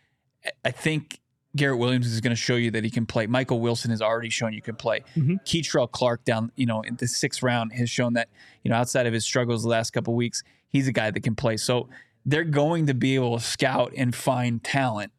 [0.65, 1.21] I think
[1.55, 3.27] Garrett Williams is going to show you that he can play.
[3.27, 5.03] Michael Wilson has already shown you can play.
[5.15, 5.35] Mm-hmm.
[5.45, 8.29] Kei'Trel Clark down, you know, in the sixth round has shown that,
[8.63, 11.21] you know, outside of his struggles the last couple of weeks, he's a guy that
[11.21, 11.57] can play.
[11.57, 11.87] So
[12.25, 15.11] they're going to be able to scout and find talent,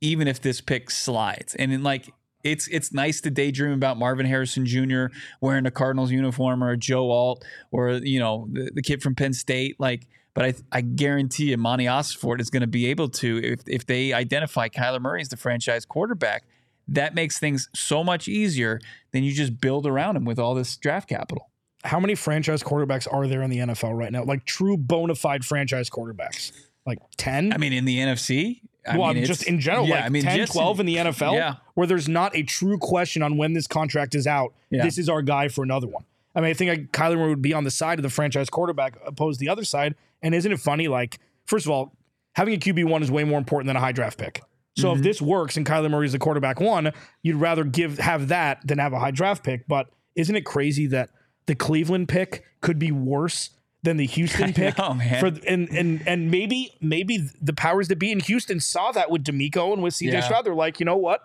[0.00, 1.54] even if this pick slides.
[1.56, 2.12] And in like
[2.44, 5.06] it's it's nice to daydream about Marvin Harrison Jr.
[5.40, 9.14] wearing a Cardinals uniform or a Joe Alt or you know the, the kid from
[9.14, 9.76] Penn State.
[9.78, 13.60] Like, but I I guarantee you, Monti Ossenfort is going to be able to if
[13.66, 16.44] if they identify Kyler Murray as the franchise quarterback.
[16.88, 18.80] That makes things so much easier
[19.12, 21.48] than you just build around him with all this draft capital.
[21.84, 24.24] How many franchise quarterbacks are there in the NFL right now?
[24.24, 26.50] Like true bona fide franchise quarterbacks?
[26.84, 27.52] Like 10?
[27.52, 30.24] I mean, in the NFC, I well, mean, just in general, yeah, like I mean,
[30.24, 31.54] 10, just 12 in the NFL, Yeah.
[31.74, 34.52] where there's not a true question on when this contract is out.
[34.70, 34.82] Yeah.
[34.82, 36.04] This is our guy for another one.
[36.34, 38.48] I mean, I think like, Kyler Murray would be on the side of the franchise
[38.50, 39.94] quarterback opposed to the other side.
[40.22, 40.88] And isn't it funny?
[40.88, 41.96] Like, first of all,
[42.34, 44.42] having a QB1 is way more important than a high draft pick.
[44.76, 44.98] So Mm-hmm.
[44.98, 46.92] if this works and Kyler Murray is the quarterback one,
[47.22, 49.68] you'd rather give have that than have a high draft pick.
[49.68, 51.10] But isn't it crazy that
[51.46, 53.50] the Cleveland pick could be worse
[53.82, 54.78] than the Houston pick?
[54.78, 55.20] know, man.
[55.20, 59.24] For and and and maybe maybe the powers that be in Houston saw that with
[59.24, 60.20] DeMeco and with CJ Yeah.
[60.20, 60.46] Stroud.
[60.46, 61.20] They're like, you know what?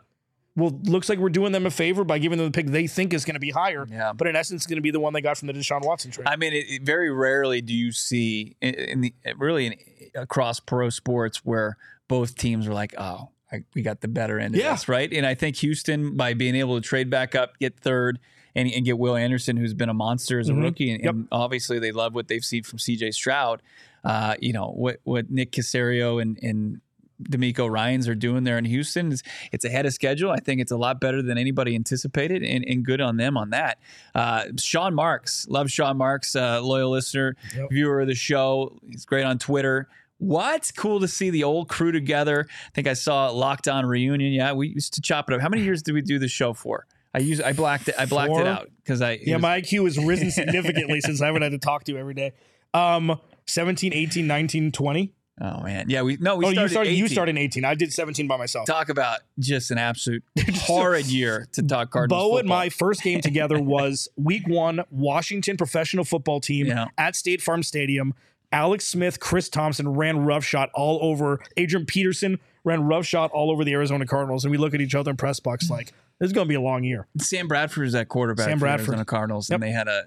[0.58, 3.14] Well, looks like we're doing them a favor by giving them the pick they think
[3.14, 3.86] is going to be higher.
[3.90, 4.12] Yeah.
[4.12, 6.12] But in essence, it's going to be the one they got from the Deshaun Watson
[6.12, 6.28] trade.
[6.28, 9.76] I mean, it, it- very rarely do you see in, the really in,
[10.16, 14.56] across pro sports where both teams are like, "Oh, I, we got the better end
[14.56, 14.72] of Yeah.
[14.72, 15.12] this," right?
[15.14, 18.18] And I think Houston, by being able to trade back up, get third,
[18.56, 20.64] and, and get Will Anderson, who's been a monster as a Mhm.
[20.64, 21.14] rookie, and, Yep.
[21.14, 23.12] and obviously they love what they've seen from C.J.
[23.12, 23.62] Stroud.
[24.04, 26.82] Uh, you know what what Nick Caserio and and
[27.24, 29.12] DeMeco Ryans are doing there in Houston.
[29.12, 30.32] It's, it's ahead of schedule.
[30.32, 33.50] I think it's a lot better than anybody anticipated, and, and good on them on
[33.52, 33.80] that.
[34.14, 37.70] Uh, Sean Marks, love Sean Marks, uh, loyal listener, Yep.
[37.72, 38.78] viewer of the show.
[38.90, 39.88] He's great on Twitter.
[40.20, 42.48] What cool to see the old crew together.
[42.50, 44.32] I think I saw Locked On reunion.
[44.34, 45.42] Yeah, we used to chop it up.
[45.42, 46.88] How many years did we do the show for?
[47.14, 47.96] I use I blacked it.
[48.00, 48.42] I blacked Four?
[48.42, 51.52] it out because I yeah, was- my IQ has risen significantly since I haven't had
[51.52, 52.34] to talk to you every day.
[52.74, 55.14] Um, 17, 18, 19, 20.
[55.40, 56.92] Oh man yeah we no we oh, started you started.
[56.94, 57.66] You started in 18.
[57.66, 58.66] I did 17 by myself.
[58.66, 60.24] Talk about just an absolute
[60.54, 62.22] horrid year to talk Cardinals.
[62.32, 66.88] Bo and my first game together was week one, Washington professional football team Yeah.
[66.98, 68.14] at State Farm Stadium.
[68.52, 71.42] Alex Smith, Chris Thompson ran roughshod all over.
[71.58, 74.46] Adrian Peterson ran roughshod all over the Arizona Cardinals.
[74.46, 75.88] And we look at each other in press box like,
[76.20, 77.08] this is going to be a long year.
[77.20, 78.88] Sam Bradford is that quarterback Sam for the Bradford.
[78.88, 80.06] Arizona Cardinals, and they had a,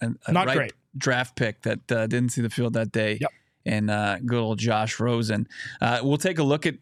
[0.00, 0.72] a, a Not great.
[0.96, 3.18] draft pick that uh, didn't see the field that day.
[3.20, 3.30] Yep.
[3.64, 5.46] And uh, good old Josh Rosen.
[5.80, 6.76] Uh, we'll take a look at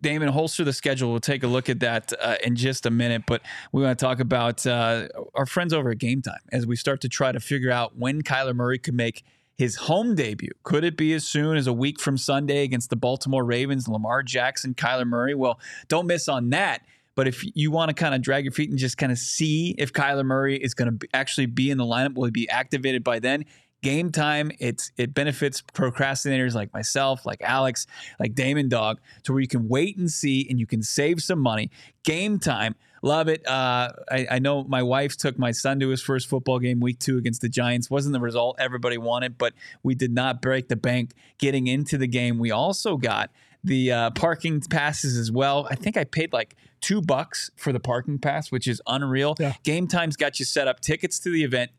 [0.00, 1.10] Damon Holster the schedule.
[1.10, 3.42] We'll take a look at that uh, in just a minute, but
[3.72, 7.00] we want to talk about uh, our friends over at Game Time as we start
[7.02, 9.24] to try to figure out when Kyler Murray could make
[9.58, 10.50] his home debut.
[10.62, 14.22] Could it be as soon as a week from Sunday against the Baltimore Ravens, Lamar
[14.22, 15.34] Jackson, Kyler Murray?
[15.34, 16.82] Well, don't miss on that.
[17.14, 19.74] But if you want to kind of drag your feet and just kind of see
[19.76, 23.04] if Kyler Murray is going to actually be in the lineup, will he be activated
[23.04, 23.44] by then?
[23.82, 27.86] Game time, it's it benefits procrastinators like myself, like Alex,
[28.20, 31.40] like Damon Dog, to where you can wait and see and you can save some
[31.40, 31.70] money.
[32.04, 32.76] Game time.
[33.04, 33.44] Love it.
[33.44, 37.00] Uh, I, I, know my wife took my son to his first football game week
[37.00, 37.90] two against the Giants.
[37.90, 42.06] Wasn't the result everybody wanted, but we did not break the bank getting into the
[42.06, 42.38] game.
[42.38, 43.30] We also got
[43.64, 45.66] the uh, parking passes as well.
[45.68, 49.34] I think I paid like two bucks for the parking pass, which is unreal.
[49.40, 49.54] Yeah.
[49.64, 51.72] Game times got you set up tickets to the event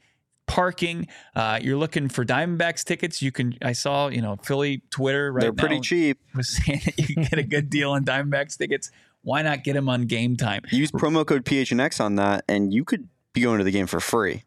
[0.48, 1.08] parking.
[1.36, 3.22] Uh, you're looking for Diamondbacks tickets.
[3.22, 3.58] You can.
[3.62, 5.42] I saw you know Philly Twitter right.
[5.42, 6.20] They're pretty cheap.
[6.36, 8.92] Was saying that you can get a good deal on Diamondbacks tickets
[9.24, 10.62] why not get them on game time?
[10.70, 14.00] Use promo code PHNX on that, and you could be going to the game for
[14.00, 14.44] free.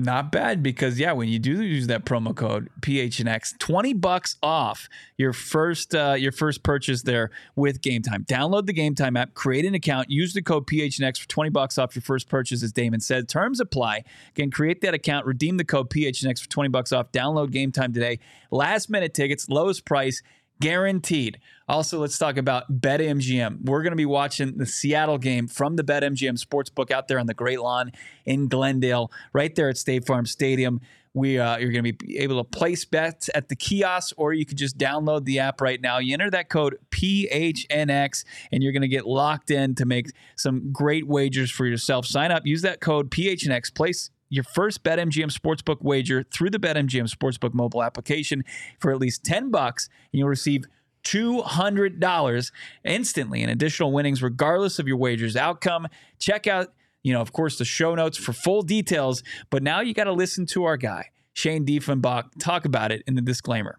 [0.00, 4.88] Not bad because yeah, when you do use that promo code PHNX, twenty bucks off
[5.18, 8.24] your first uh, your first purchase there with Game Time.
[8.24, 11.76] Download the Game Time app, create an account, use the code PHNX for twenty bucks
[11.76, 12.62] off your first purchase.
[12.62, 14.04] As Damon said, terms apply.
[14.30, 17.12] Again, create that account, redeem the code PHNX for twenty bucks off.
[17.12, 18.20] Download Game Time today.
[18.50, 20.22] Last minute tickets, lowest price
[20.60, 21.40] guaranteed.
[21.68, 23.64] Also, let's talk about BetMGM.
[23.64, 27.26] We're going to be watching the Seattle game from the BetMGM Sportsbook out there on
[27.26, 27.92] the Great Lawn
[28.24, 30.80] in Glendale, right there at State Farm Stadium.
[31.12, 34.46] We uh, you're going to be able to place bets at the kiosk, or you
[34.46, 35.98] could just download the app right now.
[35.98, 40.70] You enter that code PHNX, and you're going to get locked in to make some
[40.72, 42.06] great wagers for yourself.
[42.06, 47.12] Sign up, use that code PHNX, place your first BetMGM Sportsbook wager through the BetMGM
[47.14, 48.44] Sportsbook mobile application
[48.78, 50.64] for at least 10 bucks, and you'll receive
[51.04, 52.52] $200
[52.84, 55.88] instantly in additional winnings regardless of your wager's outcome.
[56.18, 59.92] Check out, you know, of course, the show notes for full details, but now you
[59.92, 63.78] got to listen to our guy, Shane Diefenbach, talk about it in the disclaimer.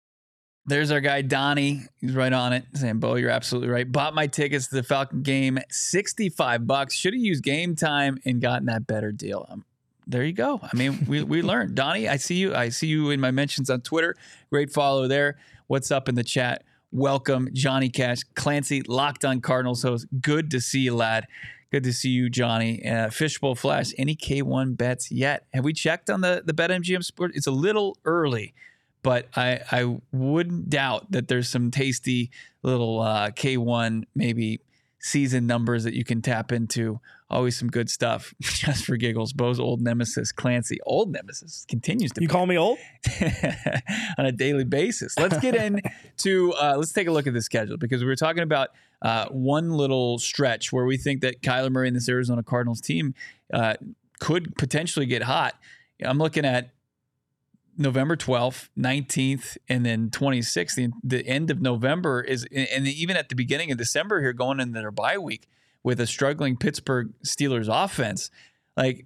[0.65, 1.81] There's our guy Donnie.
[1.99, 2.65] He's right on it.
[2.75, 3.91] Saying, Bo, you're absolutely right.
[3.91, 6.93] Bought my tickets to the Falcon game, 65 bucks.
[6.93, 9.47] Should have used game time and gotten that better deal.
[9.49, 9.65] Um,
[10.05, 10.59] there you go.
[10.61, 11.75] I mean, we, we learned.
[11.75, 12.53] Donnie, I see you.
[12.53, 14.15] I see you in my mentions on Twitter.
[14.51, 15.37] Great follow there.
[15.65, 16.63] What's up in the chat?
[16.91, 20.07] Welcome, Johnny Cash, Clancy, Locked on Cardinals host.
[20.19, 21.25] Good to see you, lad.
[21.71, 22.85] Good to see you, Johnny.
[22.85, 25.45] Uh, Fishbowl Flash, any K1 bets yet?
[25.53, 27.31] Have we checked on the, the BetMGM Sport?
[27.33, 28.53] It's a little early
[29.03, 32.31] but I I wouldn't doubt that there's some tasty
[32.63, 34.61] little uh, K1 maybe
[34.99, 36.99] season numbers that you can tap into.
[37.29, 39.33] Always some good stuff just for giggles.
[39.33, 42.21] Bo's old nemesis, Clancy, old nemesis, continues to.
[42.21, 42.77] You call me old
[44.17, 45.17] on a daily basis.
[45.17, 46.53] Let's get into.
[46.53, 48.69] Uh, let's take a look at the schedule because we were talking about
[49.01, 53.15] uh, one little stretch where we think that Kyler Murray and this Arizona Cardinals team
[53.53, 53.75] uh,
[54.19, 55.55] could potentially get hot.
[56.03, 56.71] I'm looking at
[57.81, 60.75] November 12th, 19th, and then 26th.
[60.75, 64.59] The, the, end of November is, and even at the beginning of December here, going
[64.59, 65.47] into their bye week
[65.83, 68.29] with a struggling Pittsburgh Steelers offense.
[68.77, 69.05] Like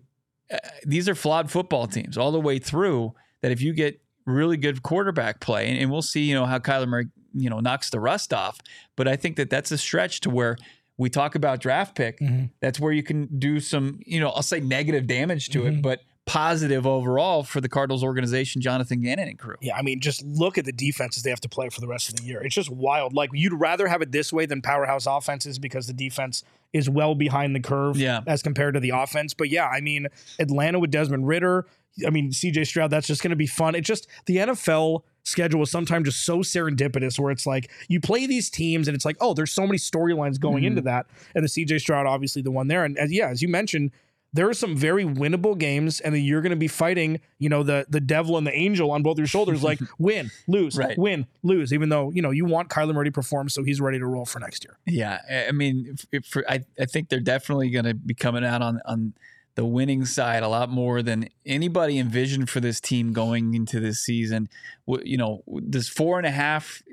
[0.52, 3.14] uh, these are flawed football teams all the way through.
[3.42, 6.60] That if you get really good quarterback play, and, and we'll see, you know, how
[6.60, 8.60] Kyler Murray, you know, knocks the rust off.
[8.96, 10.58] But I think that that's a stretch to where
[10.98, 12.20] we talk about draft pick.
[12.20, 12.46] Mm-hmm.
[12.62, 15.78] That's where you can do some, you know, I'll say negative damage to mm-hmm.
[15.78, 19.56] it, but positive overall for the Cardinals organization, Jonathan Gannon and crew.
[19.62, 22.10] Yeah, I mean, just look at the defenses they have to play for the rest
[22.10, 22.42] of the year.
[22.42, 23.14] It's just wild.
[23.14, 27.16] Like you'd rather have it this way than powerhouse offenses because the defense is well
[27.16, 28.22] behind the curve yeah.
[28.28, 29.34] as compared to the offense.
[29.34, 30.08] But yeah, I mean,
[30.40, 31.68] Atlanta with Desmond Ridder,
[32.06, 33.76] I mean, CJ Stroud, that's just going to be fun.
[33.76, 38.26] It's just the NFL schedule is sometimes just so serendipitous where it's like you play
[38.28, 40.66] these teams and it's like, oh, there's so many storylines going mm-hmm.
[40.66, 41.06] into that.
[41.34, 42.84] And the CJ Stroud, obviously, the one there.
[42.84, 43.92] And as, yeah, as you mentioned,
[44.36, 47.64] there are some very winnable games, and then you're going to be fighting, you know,
[47.64, 49.64] the the devil and the angel on both your shoulders.
[49.64, 50.98] Like win, lose, right.
[50.98, 51.72] win, lose.
[51.72, 54.26] Even though you know you want Kyler Murray to perform, so he's ready to roll
[54.26, 54.78] for next year.
[54.86, 58.62] Yeah, I mean, if, if I I think they're definitely going to be coming out
[58.62, 59.14] on on
[59.56, 64.00] the winning side a lot more than anybody envisioned for this team going into this
[64.00, 64.50] season.
[64.86, 66.84] You know, this four and a half,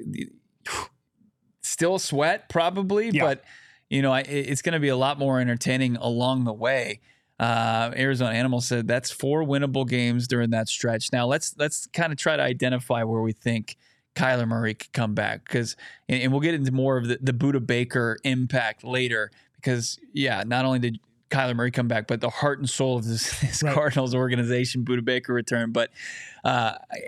[1.60, 3.24] still sweat probably, yeah.
[3.24, 3.44] but
[3.90, 7.00] you know, it's going to be a lot more entertaining along the way.
[7.42, 11.12] Uh, Arizona Animal said that's four winnable games during that stretch.
[11.12, 13.76] Now let's let's kind of try to identify where we think
[14.14, 15.74] Kyler Murray could come back because,
[16.08, 20.44] and, and, we'll get into more of the, the Budda Baker impact later because yeah,
[20.46, 21.00] not only did
[21.30, 23.74] Kyler Murray come back, but the heart and soul of this, this right.
[23.74, 25.72] Cardinals organization, Budda Baker return.
[25.72, 25.90] But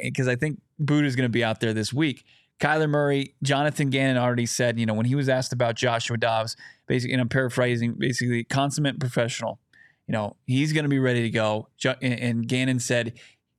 [0.03, 2.25] because uh, I think Budda is going to be out there this week,
[2.59, 6.57] Kyler Murray, Jonathan Gannon already said, you know, when he was asked about Joshua Dobbs,
[6.89, 9.61] basically, and I'm paraphrasing, basically, consummate professional.
[10.07, 11.69] You know, he's going to be ready to go.
[12.03, 13.15] And Gannon said,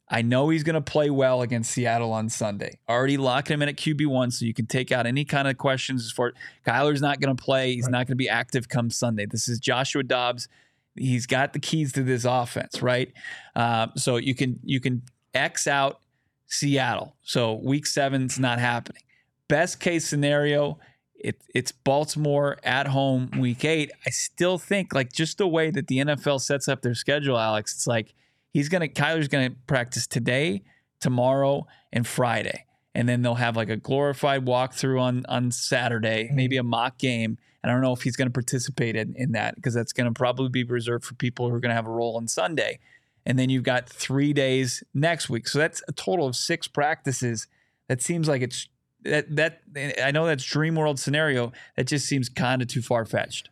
[0.07, 2.79] I know he's going to play well against Seattle on Sunday.
[2.87, 6.11] Already locking him in at QB1, so you can take out any kind of questions
[6.11, 6.33] for
[6.65, 7.73] far Kyler's not going to play.
[7.73, 9.25] He's not going to be active come Sunday.
[9.25, 10.47] This is Joshua Dobbs.
[10.95, 13.11] He's got the keys to this offense, right?
[13.55, 15.01] Uh, so you can you can
[15.33, 15.99] X out
[16.47, 17.15] Seattle.
[17.23, 19.01] So week seven's not happening.
[19.47, 20.79] Best case scenario,
[21.25, 23.91] it, it's Baltimore at home week eight.
[24.05, 27.73] I still think like just the way that the NFL sets up their schedule, Alex,
[27.73, 28.13] it's like
[28.53, 30.61] he's gonna Kyler's gonna practice today,
[30.99, 32.65] tomorrow, and Friday.
[32.93, 36.35] And then they'll have like a glorified walkthrough on on Saturday, mm-hmm.
[36.35, 37.39] maybe a mock game.
[37.63, 40.05] And I don't know if he's going to participate in, in that because that's going
[40.05, 42.77] to probably be reserved for people who are going to have a role on Sunday.
[43.25, 45.47] And then you've got three days next week.
[45.47, 47.47] So that's a total of six practices.
[47.87, 48.69] That seems like it's
[49.05, 49.61] that that
[50.03, 51.51] I know that's dream world scenario.
[51.75, 53.49] That just seems kind of too far fetched.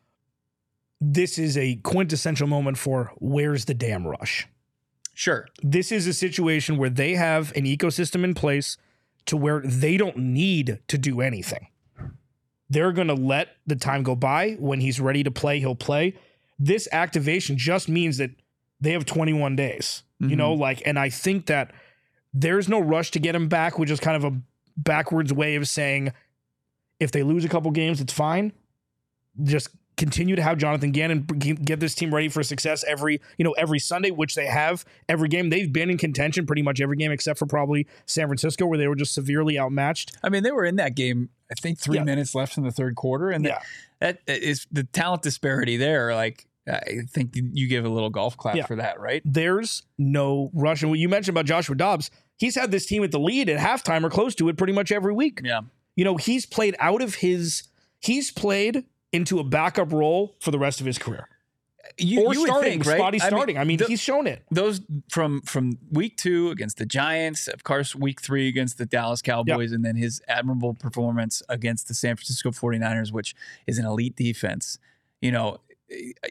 [0.99, 4.47] This is a quintessential moment for where's the damn rush?
[5.13, 5.47] Sure.
[5.61, 8.77] This is a situation where they have an ecosystem in place
[9.25, 11.67] to where they don't need to do anything.
[12.69, 14.53] They're going to let the time go by.
[14.59, 16.15] When he's ready to play, he'll play.
[16.57, 18.31] This activation just means that
[18.81, 20.61] they have 21 days, you know, mm-hmm.
[20.61, 21.71] like, and I think that
[22.33, 24.41] there's no rush to get him back, which is kind of a
[24.77, 26.12] backwards way of saying
[26.99, 28.53] if they lose a couple games, it's fine.
[29.43, 33.51] Just continue to have Jonathan Gannon get this team ready for success every, you know,
[33.51, 35.49] every Sunday, which they have every game.
[35.49, 38.88] They've been in contention pretty much every game except for probably San Francisco, where they
[38.88, 40.17] were just severely outmatched.
[40.23, 41.29] I mean, they were in that game.
[41.51, 42.03] I think three Yeah.
[42.05, 43.59] minutes left in the third quarter, and Yeah.
[43.99, 46.15] that, that is the talent disparity there.
[46.15, 48.65] Like, I think you give a little golf clap Yeah.
[48.65, 49.21] for that, right?
[49.25, 50.81] There's no rush.
[50.81, 52.09] And what you mentioned about Joshua Dobbs,
[52.43, 54.91] he's had this team at the lead at halftime or close to it pretty much
[54.91, 55.39] every week.
[55.43, 55.62] Yeah.
[55.95, 57.63] You know, he's played out of his,
[58.01, 61.29] he's played into a backup role for the rest of his career.
[61.97, 62.97] You, or you starting, think, right?
[62.97, 63.58] spotty I mean, starting.
[63.58, 64.41] I mean, the- he's shown it.
[64.51, 69.21] those from from week two against the Giants, of course, week three against the Dallas
[69.21, 73.36] Cowboys, and then his admirable performance against the San Francisco 49ers, which
[73.67, 74.79] is an elite defense.
[75.21, 75.60] You know,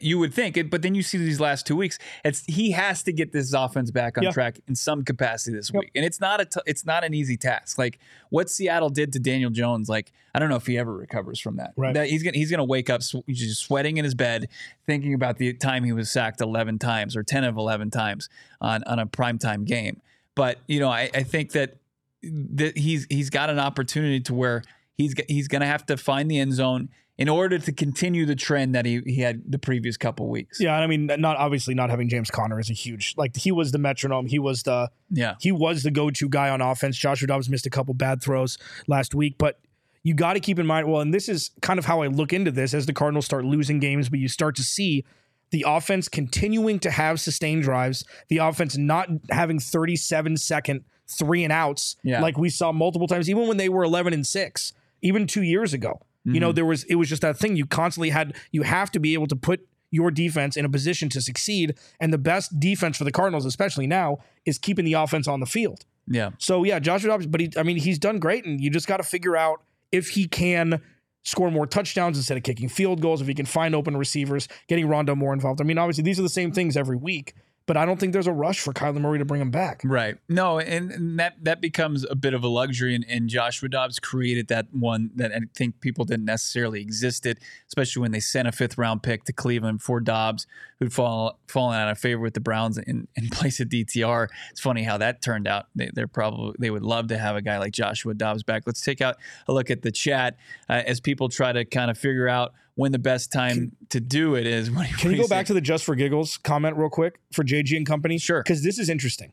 [0.01, 3.03] you would think it, but then you see these last two weeks, it's he has
[3.03, 5.79] to get this offense back on track in some capacity this Yep.
[5.81, 5.91] week.
[5.95, 7.77] And it's not a t- it's not an easy task.
[7.77, 11.39] Like what Seattle did to Daniel Jones, like I don't know if he ever recovers
[11.39, 11.73] from that.
[11.77, 11.93] Right.
[11.93, 14.47] That he's gonna he's gonna wake up sw- sweating in his bed,
[14.85, 18.83] thinking about the time he was sacked eleven times or ten of eleven times on
[18.85, 20.01] on a primetime game.
[20.35, 21.77] But you know, I, I think that
[22.23, 24.63] that he's he's got an opportunity to where
[24.97, 28.73] he's he's gonna have to find the end zone in order to continue the trend
[28.73, 30.59] that he, he had the previous couple weeks.
[30.59, 33.71] Yeah, I mean, not obviously not having James Conner is a huge like he was
[33.71, 34.25] the metronome.
[34.27, 35.35] He was the Yeah.
[35.39, 36.97] he was the go-to guy on offense.
[36.97, 39.59] Joshua Dobbs missed a couple bad throws last week, but
[40.01, 40.87] you got to keep in mind.
[40.91, 43.45] Well, and this is kind of how I look into this as the Cardinals start
[43.45, 45.05] losing games, but you start to see
[45.51, 51.53] the offense continuing to have sustained drives, the offense not having 37 second three and
[51.53, 52.21] outs Yeah.
[52.21, 54.73] like we saw multiple times, even when they were 11 and six,
[55.03, 56.01] even two years ago.
[56.25, 56.55] You know, mm-hmm.
[56.55, 58.35] there was it was just that thing you constantly had.
[58.51, 62.13] You have to be able to put your defense in a position to succeed, and
[62.13, 65.85] the best defense for the Cardinals, especially now, is keeping the offense on the field.
[66.07, 66.31] Yeah.
[66.37, 68.97] So yeah, Joshua Dobbs, but he, I mean, he's done great, and you just got
[68.97, 70.81] to figure out if he can
[71.23, 74.87] score more touchdowns instead of kicking field goals, if he can find open receivers, getting
[74.87, 75.61] Rondo more involved.
[75.61, 77.33] I mean, obviously these are the same things every week,
[77.65, 79.81] but I don't think there's a rush for Kyler Murray to bring him back.
[79.85, 80.17] Right.
[80.27, 83.99] No, and, and that that becomes a bit of a luxury, and, and Joshua Dobbs
[83.99, 88.51] created that one that I think people didn't necessarily existed, especially when they sent a
[88.51, 90.45] fifth round pick to Cleveland for Dobbs,
[90.79, 94.27] who'd fall, fallen out of favor with the Browns in, in place of DTR.
[94.51, 95.67] It's funny how that turned out.
[95.73, 98.63] They, they're probably they would love to have a guy like Joshua Dobbs back.
[98.65, 99.15] Let's take out
[99.47, 100.37] a look at the chat
[100.69, 104.35] uh, as people try to kind of figure out when the best time to do
[104.35, 104.71] it is.
[104.71, 107.77] What, Can you go back to the just for giggles comment real quick for JG
[107.77, 108.17] and company?
[108.17, 108.41] Sure.
[108.41, 109.31] Because this is interesting.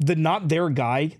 [0.00, 1.16] The not their guy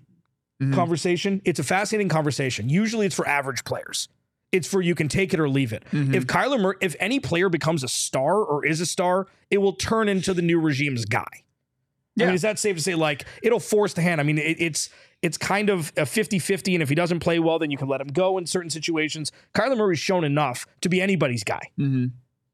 [0.61, 0.73] Mhm.
[0.73, 2.69] conversation, it's a fascinating conversation.
[2.69, 4.07] Usually it's for average players.
[4.51, 5.83] It's for you can take it or leave it.
[5.91, 6.13] Mm-hmm.
[6.15, 9.73] If Kyler Murray, if any player becomes a star or is a star, it will
[9.73, 11.43] turn into the new regime's guy.
[12.19, 12.95] I mean, is that safe to say?
[12.95, 14.21] Like, it'll force the hand.
[14.21, 14.89] I mean, it, it's
[15.21, 17.99] it's kind of a 50-50, and if he doesn't play well, then you can let
[18.01, 19.31] him go in certain situations.
[19.55, 22.11] Kyler Murray's shown enough to be anybody's guy Mhm.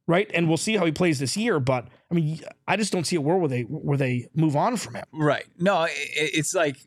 [0.08, 0.30] right?
[0.34, 1.60] And we'll see how he plays this year.
[1.60, 4.78] But I mean, I just don't see a world where they where they move on
[4.78, 5.06] from him.
[5.12, 5.46] Right.
[5.60, 6.78] No, i- i- it's like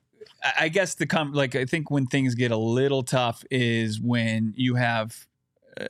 [0.58, 4.52] I guess the com- like I think when things get a little tough is when
[4.56, 5.26] you have
[5.76, 5.86] a,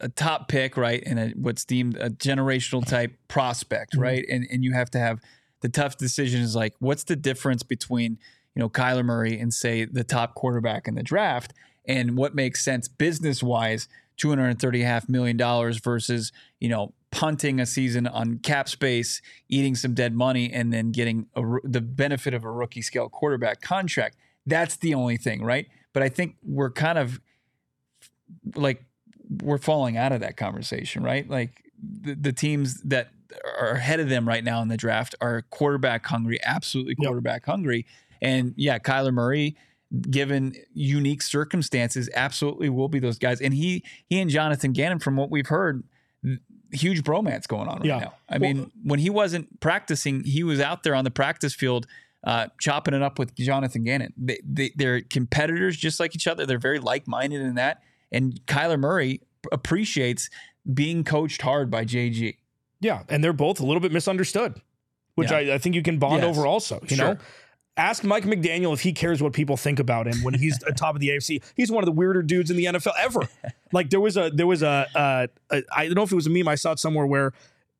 [0.00, 4.00] a top pick, right, and a, what's deemed a generational type prospect, Mhm.
[4.02, 5.20] right, and and you have to have
[5.60, 8.18] the tough decision is like what's the difference between
[8.56, 11.52] you know, Kyler Murray and say the top quarterback in the draft
[11.84, 13.86] and what makes sense business wise,
[14.16, 18.68] two hundred and thirty half million dollars versus, you know, punting a season on cap
[18.68, 23.10] space, eating some dead money, and then getting a, the benefit of a rookie scale
[23.10, 24.16] quarterback contract.
[24.46, 25.66] That's the only thing, right?
[25.92, 27.20] But I think we're kind of
[28.54, 28.82] like
[29.42, 31.28] we're falling out of that conversation, right?
[31.28, 33.10] Like the, the teams that
[33.58, 37.06] are ahead of them right now in the draft are quarterback hungry, absolutely Yep.
[37.08, 37.86] quarterback hungry.
[38.22, 39.56] And yeah, Kyler Murray,
[40.10, 43.40] given unique circumstances, absolutely will be those guys.
[43.40, 45.84] And he he and Jonathan Gannon, from what we've heard,
[46.72, 47.98] huge bromance going on right Yeah.
[47.98, 48.14] now.
[48.28, 51.86] I Well- mean, when he wasn't practicing, he was out there on the practice field.
[52.24, 54.12] Uh, chopping it up with Jonathan Gannon.
[54.16, 56.44] They, they, they're competitors just like each other.
[56.44, 57.82] They're very like minded in that.
[58.10, 59.20] And Kyler Murray
[59.52, 60.28] appreciates
[60.74, 62.38] being coached hard by JG.
[62.80, 64.60] Yeah, and they're both a little bit misunderstood,
[65.14, 65.38] which Yeah.
[65.38, 66.24] I, I think you can bond Yes.
[66.36, 66.80] over also.
[66.88, 67.16] You know,
[67.76, 71.00] ask Mike McDaniel if he cares what people think about him when he's atop of
[71.00, 71.42] the AFC.
[71.54, 73.20] He's one of the weirder dudes in the NFL ever.
[73.72, 76.26] like there was a there was a, uh, a I don't know if it was
[76.26, 77.32] a meme I saw it somewhere where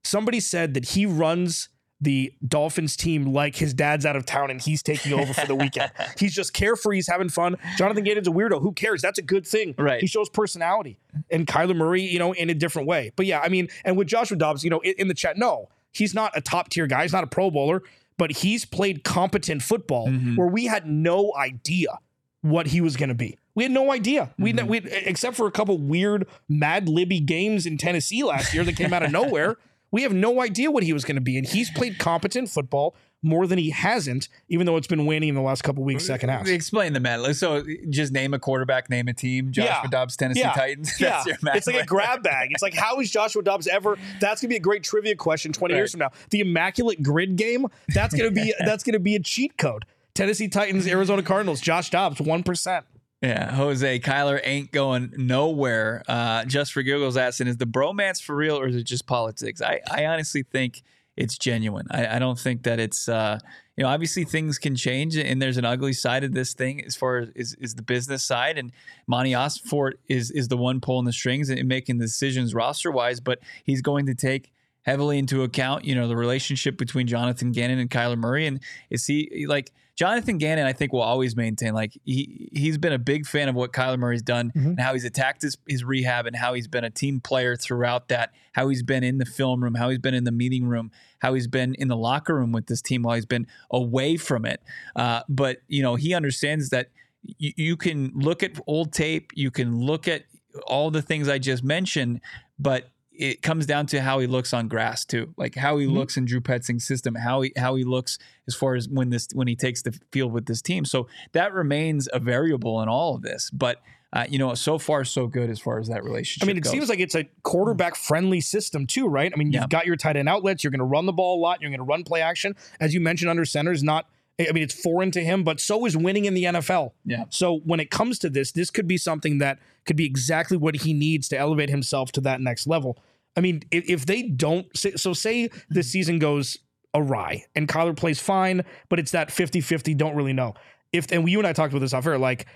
[0.05, 1.69] somebody said that he runs
[2.01, 5.55] the Dolphins team like his dad's out of town and he's taking over for the
[5.55, 5.91] weekend.
[6.19, 7.57] he's just carefree, he's having fun.
[7.79, 8.61] Jonathan Gannon's a weirdo.
[8.61, 9.01] Who cares?
[9.01, 9.75] That's a good thing.
[9.79, 10.01] Right.
[10.01, 10.99] He shows personality.
[11.31, 13.13] And Kyler Murray, you know, in a different way.
[13.17, 15.71] But yeah, I mean, and with Joshua Dobbs, you know, in, in the chat, no,
[15.93, 17.03] he's not a top tier guy.
[17.03, 17.83] He's not a pro bowler,
[18.19, 20.37] but he's played competent football Mhm.
[20.37, 21.99] where we had no idea
[22.43, 23.39] what he was going to be.
[23.55, 24.35] We had no idea.
[24.39, 24.67] We, Mhm.
[24.67, 28.93] we except for a couple weird Mad Libby games in Tennessee last year that came
[28.93, 29.57] out of nowhere.
[29.97, 32.95] We have no idea what he was going to be, and he's played competent football
[33.23, 36.29] more than he hasn't, even though it's been waning in the last couple weeks, second
[36.29, 36.47] half.
[36.47, 39.53] Explain the Mad So just name a quarterback, name a team.
[39.53, 39.89] Joshua Yeah.
[39.89, 40.53] Dobbs, Tennessee Yeah.
[40.53, 40.93] Titans.
[41.01, 42.51] Yeah, your it's like a grab bag.
[42.53, 43.97] It's like, how is Joshua Dobbs ever?
[44.21, 46.11] That's gonna be a great trivia question twenty years from now.
[46.29, 47.67] The immaculate grid game.
[47.95, 49.87] That's gonna be that's gonna be a cheat code.
[50.13, 51.63] Tennessee Titans, Arizona Cardinals.
[51.63, 52.85] Josh Dobbs, one percent.
[53.27, 56.05] Yeah, Jose Kyler ain't going nowhere.
[56.07, 59.61] Uh, just for giggles, asking, is the bromance for real or is it just politics?
[59.61, 60.85] I, I honestly think
[61.16, 61.89] it's genuine.
[61.91, 63.41] I, I don't think that it's uh,
[63.77, 66.95] you know obviously things can change and there's an ugly side of this thing as
[66.95, 68.70] far as is, is the business side and
[69.09, 73.18] Monti Ossenfort is is the one pulling the strings and making the decisions roster wise,
[73.18, 74.53] but he's going to take
[74.83, 78.47] heavily into account, you know, the relationship between Jonathan Gannon and Kyler Murray.
[78.47, 82.93] And is he like Jonathan Gannon, I think will always maintain like he he's been
[82.93, 84.67] a big fan of what Kyler Murray's done Mhm.
[84.67, 88.09] and how he's attacked his, his rehab and how he's been a team player throughout
[88.09, 90.91] that, how he's been in the film room, how he's been in the meeting room,
[91.21, 94.45] how he's been in the locker room with this team while he's been away from
[94.45, 94.61] it.
[94.95, 96.91] Uh, but you know, he understands that
[97.39, 100.25] you, you can look at old tape, you can look at
[100.67, 102.21] all the things I just mentioned,
[102.59, 105.93] but it comes down to how he looks on grass too, like how he Mhm.
[105.95, 109.29] looks in Drew Petzing's system, how he how he looks as far as when this
[109.33, 110.85] when he takes the field with this team.
[110.85, 113.51] So that remains a variable in all of this.
[113.51, 113.81] But
[114.12, 116.45] uh, you know, so far so good as far as that relationship.
[116.45, 116.71] I mean, it goes.
[116.73, 119.31] seems like it's a quarterback friendly system too, right?
[119.35, 119.67] I mean, you've Yeah.
[119.69, 120.62] got your tight end outlets.
[120.64, 121.61] You're going to run the ball a lot.
[121.61, 123.29] You're going to run play action, as you mentioned.
[123.31, 124.09] Under center is not.
[124.39, 126.93] I mean, it's foreign to him, but so is winning in the NFL.
[127.05, 127.24] Yeah.
[127.30, 130.76] So when it comes to this, this could be something that could be exactly what
[130.76, 132.99] he needs to elevate himself to that next level.
[133.37, 135.80] I mean, if, if they don't, so say the mm-hmm.
[135.80, 136.59] season goes
[136.95, 140.55] awry and Kyler plays fine, but it's that 50 50, don't really know.
[140.93, 142.47] If, and you and I talked about this off air, like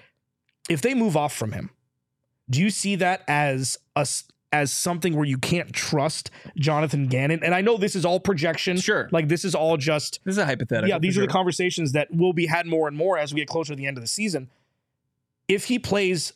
[0.68, 1.70] if they move off from him,
[2.48, 4.06] do you see that as a,
[4.52, 7.42] as something where you can't trust Jonathan Gannon?
[7.44, 8.76] And I know this is all projection.
[8.78, 9.08] Sure.
[9.12, 10.88] Like this is all just this is a hypothetical.
[10.88, 13.48] yeah, these are the conversations that will be had more and more as we get
[13.48, 14.50] closer to the end of the season.
[15.48, 16.32] If he plays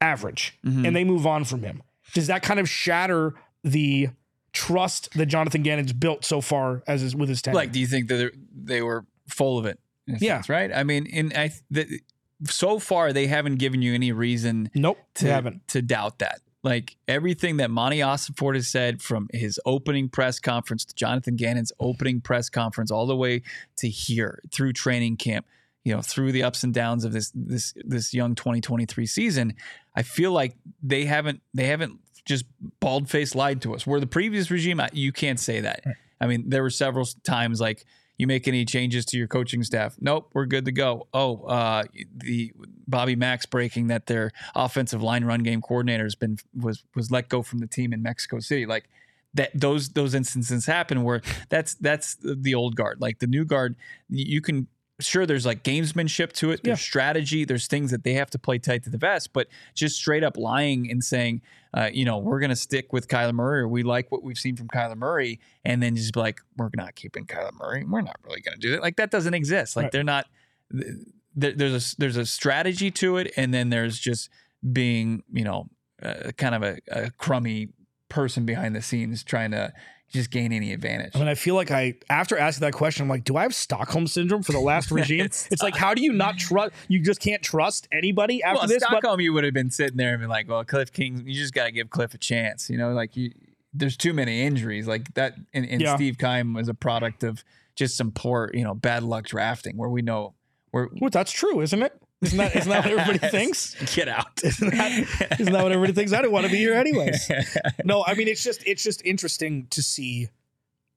[0.00, 0.86] average Mhm.
[0.86, 4.08] and they move on from him, does that kind of shatter the
[4.52, 7.56] trust that Jonathan Gannon's built so far as is with his tenure?
[7.56, 9.78] Like, do you think that they're- were full of it?
[10.06, 10.36] Yeah.
[10.36, 10.70] sense, right.
[10.72, 12.00] I mean, in I the,
[12.44, 15.66] so far they haven't given you any reason nope, to they haven't.
[15.68, 16.40] to doubt that.
[16.64, 21.72] Like everything that Monti Ossenfort has said from his opening press conference to Jonathan Gannon's
[21.78, 23.42] opening press conference, all the way
[23.76, 25.46] to here through training camp,
[25.84, 29.54] you know, through the ups and downs of this this this young 2023 season,
[29.94, 32.46] I feel like they haven't they haven't just
[32.80, 33.86] bald faced lied to us.
[33.86, 35.84] Where the previous regime, you can't say that.
[36.18, 37.84] I mean, there were several times like
[38.16, 39.96] you make any changes to your coaching staff?
[40.00, 41.08] Nope, we're good to go.
[41.12, 41.84] Oh, uh,
[42.16, 42.52] the
[42.86, 47.28] Bobby Max breaking that their offensive line run game coordinator has been was was let
[47.28, 48.66] go from the team in Mexico City.
[48.66, 48.88] Like
[49.34, 53.00] that, those those instances happen where that's that's the old guard.
[53.00, 53.74] Like the new guard,
[54.08, 54.68] you can
[55.00, 56.62] sure there's like gamesmanship to it.
[56.62, 56.82] There's Yeah.
[56.84, 57.44] strategy.
[57.44, 59.32] There's things that they have to play tight to the vest.
[59.32, 61.42] But just straight up lying and saying,
[61.72, 64.38] uh, you know, we're going to stick with Kyler Murray or we like what we've
[64.38, 67.84] seen from Kyler Murray, and then just be like, we're not keeping Kyler Murray.
[67.84, 68.82] We're not really going to do that.
[68.82, 69.74] Like that doesn't exist.
[69.74, 69.92] Like Right.
[69.92, 70.26] they're not.
[70.70, 74.30] there, there's a there's a strategy to it, and then there's just
[74.72, 75.68] being you know
[76.02, 77.68] uh, kind of a, a crummy
[78.08, 79.72] person behind the scenes trying to
[80.14, 81.14] just gain any advantage.
[81.14, 83.54] I mean, I feel like I, after asking that question, I'm like, do I have
[83.54, 85.24] Stockholm syndrome for the last regime?
[85.24, 86.72] It's it's, like, how do you not trust?
[86.88, 88.82] You just can't trust anybody after well, this.
[88.82, 91.34] But Stockholm, you would have been sitting there and been like, "Well, Cliff King, you
[91.34, 93.32] just got to give Cliff a chance." You know, like you,
[93.74, 95.34] there's too many injuries like that.
[95.52, 95.96] And, and Yeah.
[95.96, 97.44] Steve Keim was a product of
[97.74, 100.34] just some poor, you know, bad luck drafting, where we know
[100.70, 102.00] where well, that's true, isn't it?
[102.24, 103.74] Isn't that isn't that what everybody thinks?
[103.94, 104.26] Get out.
[104.44, 106.12] Isn't that, isn't that what everybody thinks?
[106.12, 107.30] I don't want to be here anyways.
[107.84, 110.28] No, I mean it's just it's just interesting to see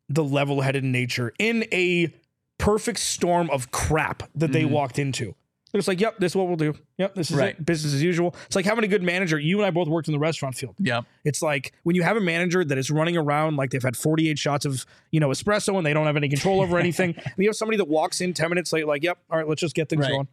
[0.10, 2.14] the level-headed nature in a
[2.58, 4.70] perfect storm of crap that they Mhm.
[4.72, 5.36] walked into.
[5.72, 6.74] They're just like, "Yep, this is what we'll do.
[6.98, 7.50] Yep, this is Right.
[7.60, 7.66] it.
[7.66, 9.38] Business as usual." It's like having a good manager.
[9.38, 10.76] You and I both worked in the restaurant field.
[10.80, 11.02] yeah.
[11.26, 14.40] It's like when you have a manager that is running around like they've had 48
[14.40, 17.16] shots of, you know, espresso and they don't have any control over anything.
[17.18, 19.60] and you have somebody that walks in 10 minutes late, like, yep, all right, let's
[19.60, 20.12] just get things Right.
[20.12, 20.28] going.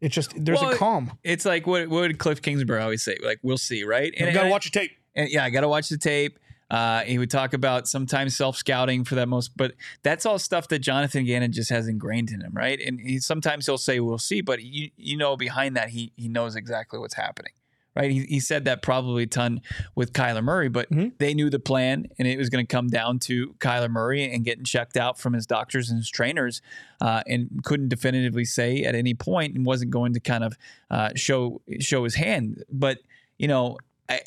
[0.00, 1.12] It's just, there's Well, a calm.
[1.22, 3.18] It's like what, what would Cliff Kingsbury always say?
[3.22, 4.12] Like, we'll see, right?
[4.16, 4.92] And, You got to watch your tape.
[5.14, 6.38] And yeah, I got to watch the tape.
[6.70, 9.74] Uh, he would talk about sometimes self scouting for that most, but
[10.04, 12.80] that's all stuff that Jonathan Gannon just has ingrained in him, right?
[12.80, 16.28] And he sometimes he'll say we'll see, but you you know behind that he he
[16.28, 17.52] knows exactly what's happening,
[18.00, 18.10] right?
[18.10, 19.60] He, he said that probably a ton
[19.94, 21.12] with Kyler Murray, but Mhm.
[21.18, 24.44] they knew the plan, and it was going to come down to Kyler Murray and
[24.44, 26.62] getting checked out from his doctors and his trainers,
[27.00, 30.56] uh, and couldn't definitively say at any point, and wasn't going to kind of
[30.90, 32.98] uh, show show his hand, but
[33.38, 33.76] you know,
[34.08, 34.20] I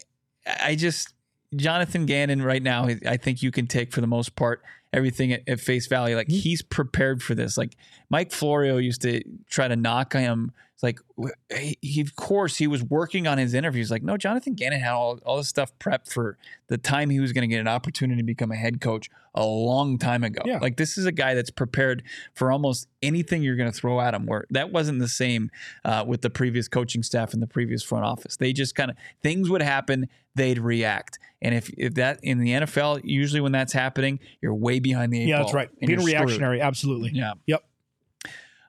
[0.61, 1.13] I just
[1.55, 4.61] Jonathan Gannon right now, I think you can take for the most part
[4.91, 6.15] everything at, at face value.
[6.15, 7.57] Like he's prepared for this.
[7.57, 7.75] Like
[8.09, 10.51] Mike Florio used to try to knock him.
[10.83, 10.99] Like
[11.81, 13.89] he, of course he was working on his interviews.
[13.89, 17.31] Like no, Jonathan Gannon had all all this stuff prepped for the time he was
[17.31, 20.41] going to get an opportunity to become a head coach a long time ago.
[20.45, 20.59] Yeah.
[20.59, 22.03] Like this is a guy that's prepared
[22.35, 24.25] for almost anything you're going to throw at him.
[24.25, 25.49] Where that wasn't the same
[25.85, 28.35] uh, with the previous coaching staff and the previous front office.
[28.35, 31.17] They just kind of things would happen, they'd react.
[31.41, 35.21] And if, if that in the NFL, usually when that's happening, you're way behind the
[35.21, 35.79] eight Yeah, ball that's right.
[35.79, 37.11] Being reactionary, absolutely.
[37.13, 37.33] Yeah.
[37.47, 37.63] Yep.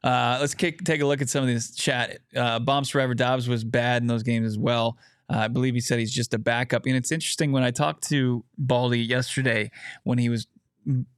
[0.05, 2.19] Uh, let's kick, take a look at some of this chat.
[2.37, 4.99] Uh, Bombs Forever Dobbs was bad in those games as well.
[5.31, 6.85] Uh, I believe he said he's just a backup.
[6.85, 9.71] And it's interesting when I talked to Baldy yesterday
[10.03, 10.47] when he was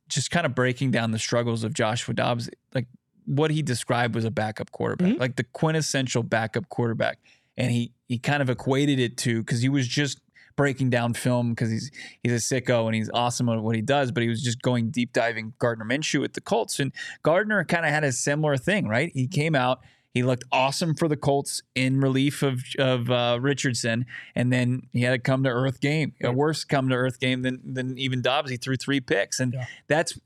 [0.08, 2.86] just kind of breaking down the struggles of Joshua Dobbs, like
[3.24, 5.18] what he described was a backup quarterback, Mhm.
[5.18, 7.18] like the quintessential backup quarterback.
[7.56, 10.20] And he he kind of equated it to because he was just
[10.56, 11.90] breaking down film because he's
[12.22, 14.90] he's a sicko and he's awesome at what he does, but he was just going
[14.90, 16.80] deep diving Gardner Minshew at the Colts.
[16.80, 16.92] And
[17.22, 19.10] Gardner kind of had a similar thing, right?
[19.14, 19.80] He came out,
[20.12, 25.02] he looked awesome for the Colts in relief of of uh, Richardson, and then he
[25.02, 28.22] had a come to earth game, a worse come to earth game than than even
[28.22, 28.50] Dobbs.
[28.50, 29.66] He threw three picks, and Yeah.
[29.88, 30.18] that's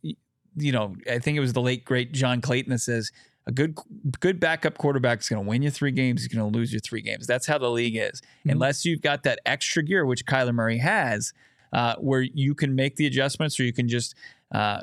[0.56, 3.10] you know I think it was the late great John Clayton that says.
[3.50, 3.76] A good
[4.20, 6.22] good backup quarterback is going to win you three games.
[6.22, 7.26] He's going to lose you three games.
[7.26, 8.22] That's how the league is.
[8.46, 8.52] Mhm.
[8.52, 11.32] Unless you've got that extra gear, which Kyler Murray has,
[11.72, 14.14] uh, where you can make the adjustments or you can just
[14.52, 14.82] uh,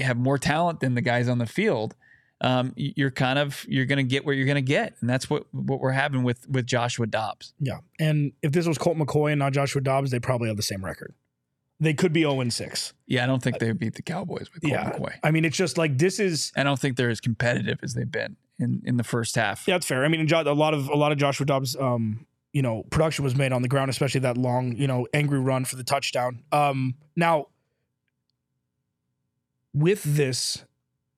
[0.00, 1.94] have more talent than the guys on the field.
[2.42, 5.30] Um, you're kind of you're going to get what you're going to get, and that's
[5.30, 7.54] what what we're having with with Joshua Dobbs.
[7.60, 7.78] Yeah.
[7.98, 10.84] And if this was Colt McCoy and not Joshua Dobbs, they probably have the same
[10.84, 11.14] record.
[11.82, 12.92] They could be 0 6.
[13.08, 14.92] Yeah, I don't think they beat the Cowboys with Colt Yeah.
[14.92, 15.14] McCoy.
[15.24, 18.10] I mean, it's just like this is I don't think they're as competitive as they've
[18.10, 19.66] been in in the first half.
[19.66, 20.04] Yeah, that's fair.
[20.04, 23.34] I mean, a lot of a lot of Joshua Dobbs, um, you know, production was
[23.34, 26.44] made on the ground, especially that long, you know, angry run for the touchdown.
[26.52, 27.48] Um, now,
[29.74, 30.64] with this,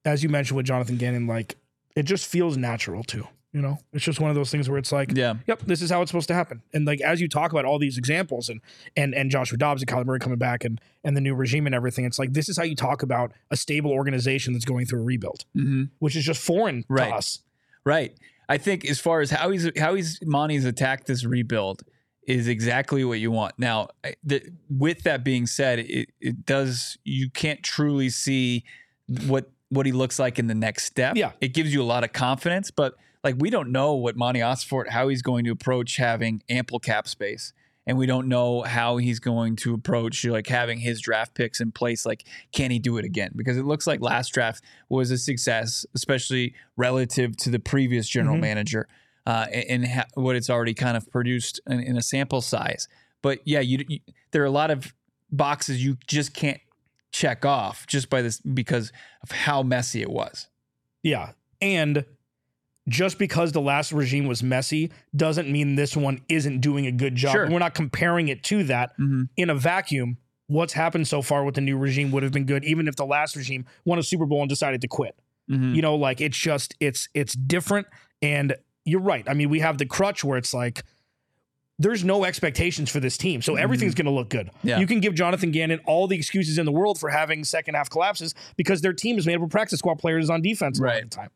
[0.07, 1.57] as you mentioned with Jonathan Gannon, like
[1.95, 3.29] it just feels natural too.
[3.55, 5.89] You know, it's just one of those things where it's like, Yeah, yep, this is
[5.89, 6.61] how it's supposed to happen.
[6.73, 8.61] And like as you talk about all these examples and
[8.97, 11.75] and and Joshua Dobbs and Kyler Murray coming back and and the new regime and
[11.75, 15.01] everything, it's like this is how you talk about a stable organization that's going through
[15.01, 17.11] a rebuild, hmm which is just foreign Right.
[17.11, 17.43] to us.
[17.85, 18.13] right.
[18.49, 21.83] I think as far as how he's how he's Monti's attacked this rebuild
[22.27, 23.55] is exactly what you want.
[23.59, 23.89] Now,
[24.25, 28.65] the, with that being said, it, it does you can't truly see
[29.29, 31.17] what what he looks like in the next step.
[31.17, 31.33] Yeah.
[31.41, 32.95] it gives you a lot of confidence, but
[33.25, 37.09] like we don't know what Monti Ossenfort how he's going to approach having ample cap
[37.09, 37.53] space.
[37.87, 41.71] And we don't know how he's going to approach like having his draft picks in
[41.71, 42.07] place.
[42.07, 43.33] Like, can he do it again?
[43.37, 48.37] Because it looks like last draft was a success, especially relative to the previous general
[48.37, 48.41] Mhm.
[48.41, 48.89] manager
[49.27, 52.89] uh, and, and ha- what it's already kind of produced in, in a sample size.
[53.21, 53.99] But yeah, you, you
[54.31, 54.95] there are a lot of
[55.31, 56.61] boxes you just can't
[57.13, 60.49] check off just by this because of how messy it was.
[61.03, 61.33] Yeah.
[61.61, 62.07] And
[62.89, 67.15] just because the last regime was messy doesn't mean this one isn't doing a good
[67.15, 67.33] job.
[67.33, 67.51] Sure.
[67.51, 69.29] We're not comparing it to that Mhm.
[69.37, 70.19] in a vacuum.
[70.47, 73.07] What's happened so far with the new regime would have been good, even if the
[73.07, 75.17] last regime won a Super Bowl and decided to quit.
[75.51, 75.75] Mhm.
[75.75, 77.87] You know, like it's just it's it's different.
[78.21, 78.55] And
[78.85, 79.25] you're right.
[79.29, 80.83] I mean, we have the crutch where it's like
[81.79, 83.43] there's no expectations for this team.
[83.43, 84.51] So everything's going to look good.
[84.63, 84.79] Yeah.
[84.79, 87.91] You can give Jonathan Gannon all the excuses in the world for having second half
[87.91, 90.89] collapses because their team is made up of practice squad players on defense a lot
[90.89, 91.03] Right.
[91.03, 91.31] of the time.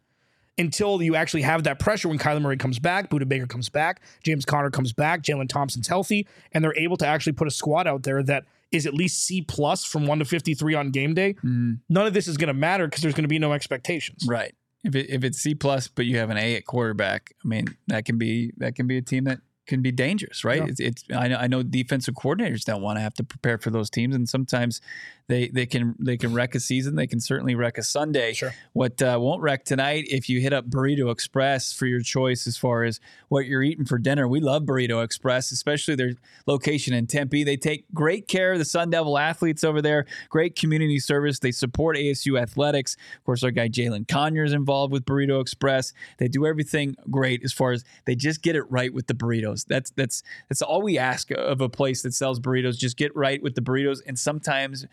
[0.59, 4.01] Until you actually have that pressure when Kyler Murray comes back, Budda Baker comes back,
[4.25, 7.87] James Conner comes back, Jalen Thompson's healthy, and they're able to actually put a squad
[7.87, 11.15] out there that is at least C plus from one to fifty three on game
[11.15, 11.35] day.
[11.45, 11.79] Mhm.
[11.89, 14.27] None of this is going to matter because there's going to be no expectations.
[14.27, 14.55] Right.
[14.85, 17.67] If it, if it's C plus, but you have an A at quarterback, I mean
[17.87, 20.63] that can be that can be a team that can be dangerous, right?
[20.63, 20.69] Yeah.
[20.69, 23.71] It's, it's I know I know defensive coordinators don't want to have to prepare for
[23.71, 24.81] those teams, and sometimes
[25.29, 26.97] they they can they can wreck a season.
[26.97, 28.33] They can certainly wreck a Sunday.
[28.33, 28.55] Sure.
[28.73, 32.57] What uh, won't wreck tonight if you hit up Burrito Express for your choice as
[32.57, 32.99] far as
[33.29, 34.27] what you're eating for dinner.
[34.27, 36.15] We love Burrito Express, especially their
[36.47, 37.45] location in Tempe.
[37.45, 40.07] They take great care of the Sun Devil athletes over there.
[40.31, 41.39] Great community service.
[41.39, 42.97] They support ASU athletics.
[43.19, 45.93] Of course, our guy Jalen Conyer is involved with Burrito Express.
[46.17, 49.58] They do everything great as far as they just get it right with the burritos.
[49.65, 52.77] That's that's that's all we ask of a place that sells burritos.
[52.77, 54.87] Just get right with the burritos, and sometimes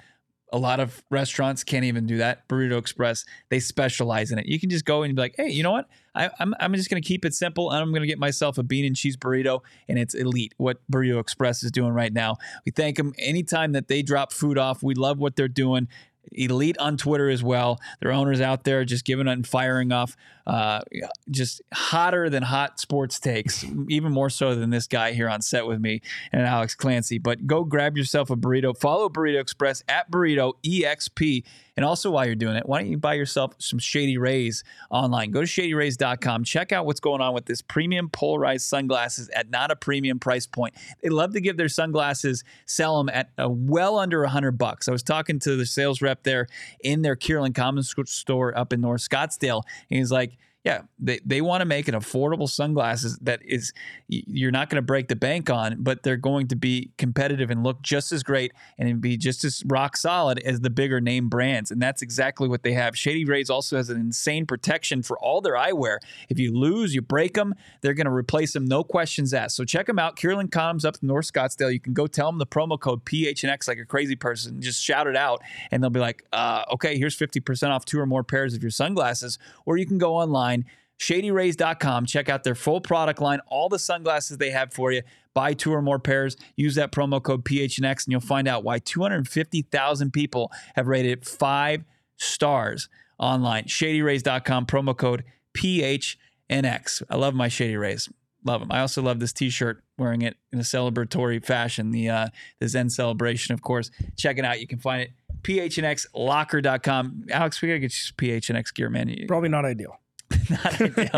[0.54, 2.48] a lot of restaurants can't even do that.
[2.48, 4.46] Burrito Express, they specialize in it.
[4.46, 5.90] You can just go and be like, hey, you know what?
[6.14, 8.64] I, I'm, I'm just going to keep it simple I'm going to get myself a
[8.64, 9.62] bean and cheese burrito.
[9.90, 12.38] And it's elite what Burrito Express is doing right now.
[12.66, 14.84] We thank them anytime that they drop food off.
[14.84, 15.88] We love what they're doing.
[16.32, 17.80] Elite on Twitter as well.
[18.00, 20.16] Their owners out there just giving and firing off
[20.48, 20.82] uh,
[21.30, 25.66] just hotter than hot sports takes, even more so than this guy here on set
[25.66, 26.02] with me
[26.32, 27.18] and Alex Clancy.
[27.18, 28.78] But go grab yourself a burrito.
[28.78, 31.44] Follow Burrito Express at Burrito EXP.
[31.76, 35.32] And also, while you're doing it, why don't you buy yourself some Shady Rays online?
[35.32, 36.46] Go to shadyrays.com.
[36.46, 40.48] Check out what's going on with this premium polarized sunglasses at not a premium price
[40.48, 40.74] point.
[41.02, 44.88] They love to give their sunglasses, sell them at uh, well under a hundred bucks.
[44.88, 46.48] I was talking to the sales rep there
[46.80, 51.42] in their Kierland Commons store up in North Scottsdale, and he's like, yeah, they, they
[51.42, 53.72] want to make an affordable sunglasses that is
[54.08, 57.64] you're not going to break the bank on, but they're going to be competitive and
[57.64, 61.70] look just as great and be just as rock solid as the bigger name brands.
[61.70, 62.98] And that's exactly what they have.
[62.98, 66.00] Shady Rays also has an insane protection for all their eyewear.
[66.30, 69.56] If you lose, you break them, they're going to replace them, no questions asked.
[69.56, 70.18] So check them out.
[70.18, 71.72] Kierland Comms up in North Scottsdale.
[71.72, 74.60] You can go tell them the promo code PHNX like a crazy person.
[74.62, 78.08] Just shout it out, and they'll be like, uh, okay, here's 50% off two or
[78.08, 79.38] more pairs of your sunglasses.
[79.68, 80.55] Or you can go online
[81.00, 82.06] shadyrays.com.
[82.06, 85.02] Check out their full product line, all the sunglasses they have for you.
[85.34, 86.38] Buy two or more pairs.
[86.56, 91.84] Use that promo code PHNX, and you'll find out why 250,000 people have rated five
[92.18, 92.88] stars
[93.20, 93.66] online.
[93.66, 95.26] Shadyrays.com, promo code
[95.58, 97.04] PHNX.
[97.10, 98.10] I love my Shady Rays.
[98.46, 98.72] Love them.
[98.72, 101.90] I also love this T-shirt, wearing it in a celebratory fashion.
[101.90, 102.28] The uh,
[102.60, 103.90] the Zen celebration, of course.
[104.18, 104.62] Check it out.
[104.62, 107.26] You can find it phnxlocker.com.
[107.32, 109.16] Alex, we gotta get you some PHNX gear, man.
[109.28, 110.00] Probably not ideal.
[110.50, 111.10] not ideal.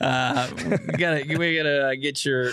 [0.00, 0.48] uh,
[0.86, 2.52] we gotta we gotta uh, get your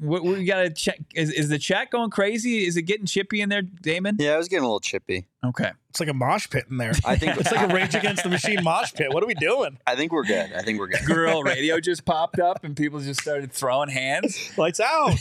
[0.00, 3.48] we, we gotta check is, is the chat going crazy is it getting chippy in
[3.50, 5.26] there damon Yeah, I was getting a little chippy.
[5.44, 6.92] okay It's like a mosh pit in there.
[7.04, 9.12] I think It's like a Rage Against the Machine mosh pit.
[9.12, 9.78] What are we doing?
[9.86, 10.52] I think we're good.
[10.54, 11.04] I think we're good.
[11.04, 15.14] girl radio just popped up and people just started throwing hands Lights out.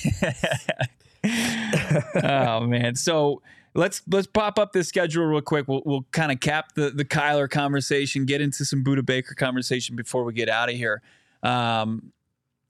[2.23, 3.41] oh man so
[3.77, 7.05] let's let's pop up this schedule real quick we'll, we'll kind of cap the the
[7.05, 11.01] kyler conversation get into some budda baker conversation before we get out of here
[11.43, 12.11] um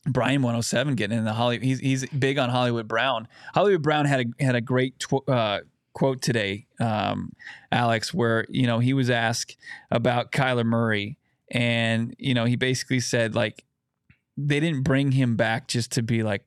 [0.10, 1.66] Brian 107 getting in the Hollywood.
[1.66, 3.28] He's he's big on Hollywood Brown.
[3.54, 5.62] Hollywood Brown had a had a great tw- uh,
[5.94, 7.34] quote today, um,
[7.72, 9.58] Alex, where you know he was asked
[9.92, 11.18] about Kyler Murray,
[11.52, 13.66] and you know he basically said like
[14.38, 16.44] they didn't bring him back just to be like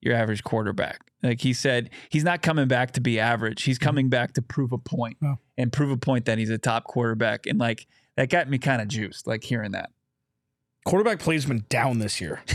[0.00, 1.07] your average quarterback.
[1.22, 3.64] Like he said, he's not coming back to be average.
[3.64, 5.36] He's coming back to prove a point Oh.
[5.56, 7.46] and prove a point that he's a top quarterback.
[7.46, 9.90] And like that got me kind of juiced, like hearing that.
[10.84, 12.42] Quarterback play's been down this year.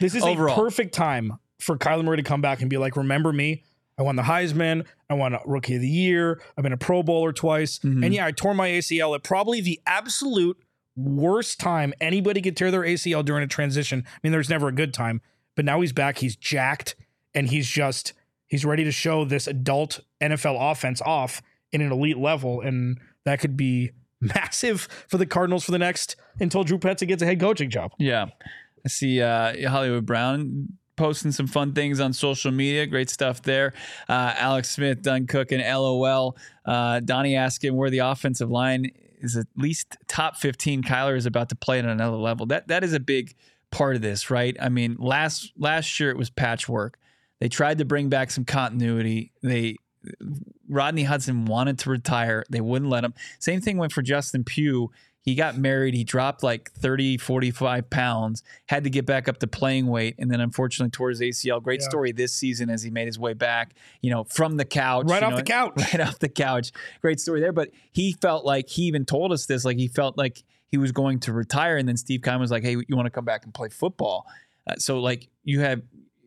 [0.00, 0.54] This is Overall.
[0.54, 3.62] a perfect time for Kyler Murray to come back and be like, remember me?
[3.96, 4.84] I won the Heisman.
[5.08, 6.40] I won a Rookie of the Year.
[6.58, 7.78] I've been a Pro Bowler twice.
[7.78, 8.04] Mhm.
[8.04, 10.56] And yeah, I tore my ACL at probably the absolute
[10.96, 14.02] worst time anybody could tear their ACL during a transition.
[14.06, 15.20] I mean, there's never a good time,
[15.54, 16.18] but now he's back.
[16.18, 16.96] He's jacked
[17.34, 18.12] and he's just,
[18.46, 22.60] he's ready to show this adult NFL offense off in an elite level.
[22.60, 27.22] And that could be massive for the Cardinals for the next until Drew Petzing gets
[27.22, 27.92] a head coaching job.
[27.98, 28.26] Yeah.
[28.84, 32.86] I see uh, Hollywood Brown posting some fun things on social media.
[32.86, 33.72] Great stuff there.
[34.08, 36.36] Uh, Alex Smith Dunn Cook, and LOL.
[36.64, 40.82] Uh, Donnie asking where the offensive line is at least top 15.
[40.82, 42.46] Kyler is about to play at another level.
[42.46, 43.34] That That is a big
[43.70, 44.56] part of this, right?
[44.60, 46.98] I mean, last last year it was patchwork.
[47.42, 49.32] They tried to bring back some continuity.
[49.42, 49.74] They
[50.68, 52.44] Rodney Hudson wanted to retire.
[52.48, 53.14] They wouldn't let him.
[53.40, 54.92] Same thing went for Justin Pugh.
[55.22, 55.94] He got married.
[55.94, 60.30] He dropped like 30, 45 pounds, had to get back up to playing weight, and
[60.30, 61.60] then unfortunately tore his ACL.
[61.60, 61.88] Great Yeah.
[61.88, 65.06] story this season as he made his way back, you know, from the couch.
[65.08, 65.72] Right off know, the couch.
[65.76, 66.70] Right off the couch.
[67.00, 67.52] Great story there.
[67.52, 70.92] But he felt like he even told us this, like he felt like he was
[70.92, 71.76] going to retire.
[71.76, 74.28] And then Steve Keim was like, hey, you want to come back and play football?
[74.64, 75.82] Uh, so, like, you have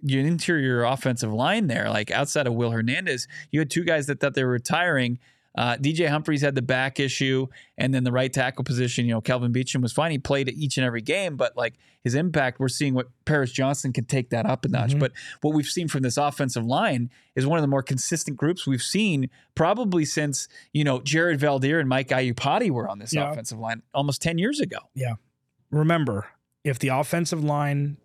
[0.06, 4.20] your interior offensive line there, like outside of Will Hernandez, you had two guys that
[4.20, 5.20] thought they were retiring.
[5.58, 7.48] Uh, DJ Humphreys had the back issue,
[7.78, 9.06] and then the right tackle position.
[9.06, 10.12] You know, Kelvin Beachum was fine.
[10.12, 13.54] He played at each and every game, but like his impact, we're seeing what Paris
[13.54, 14.92] Johnson can take that up a notch.
[14.96, 15.00] Mhm.
[15.00, 18.68] But what we've seen from this offensive line is one of the more consistent groups
[18.68, 23.32] we've seen probably since you know Jared Veldheer and Mike Iupati were on this Yeah.
[23.32, 24.80] offensive line almost ten years ago.
[24.94, 25.14] Yeah,
[25.72, 26.28] remember,
[26.66, 27.96] if the offensive line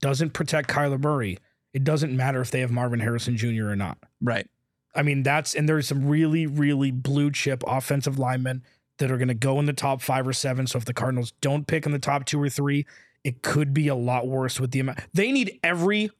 [0.00, 1.38] doesn't protect Kyler Murray,
[1.72, 3.68] it doesn't matter if they have Marvin Harrison Jr.
[3.68, 3.98] or not.
[4.20, 4.46] Right.
[4.94, 8.64] I mean, that's and there's some really, really blue chip offensive linemen
[8.98, 10.66] that are going to go in the top five or seven.
[10.66, 12.86] So if the Cardinals don't pick in the top two or three,
[13.24, 14.98] it could be a lot worse with the amount.
[15.14, 16.10] They need every.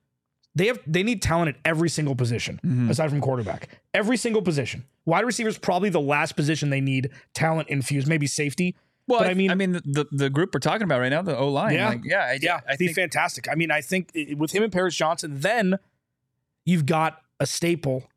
[0.54, 2.90] They have they need talent at every single position Mhm.
[2.90, 3.68] aside from quarterback.
[3.94, 4.84] Every single position.
[5.04, 8.08] Wide receiver is probably the last position they need talent infused.
[8.08, 8.76] Maybe safety.
[9.10, 11.36] Well, But I mean- I mean, the the group we're talking about right now, the
[11.36, 11.74] O line.
[11.74, 11.88] Yeah.
[11.88, 13.48] like, yeah, I, Yeah, I think fantastic.
[13.50, 15.78] I mean, I think with him and Paris Johnson, then
[16.64, 18.08] you've got a staple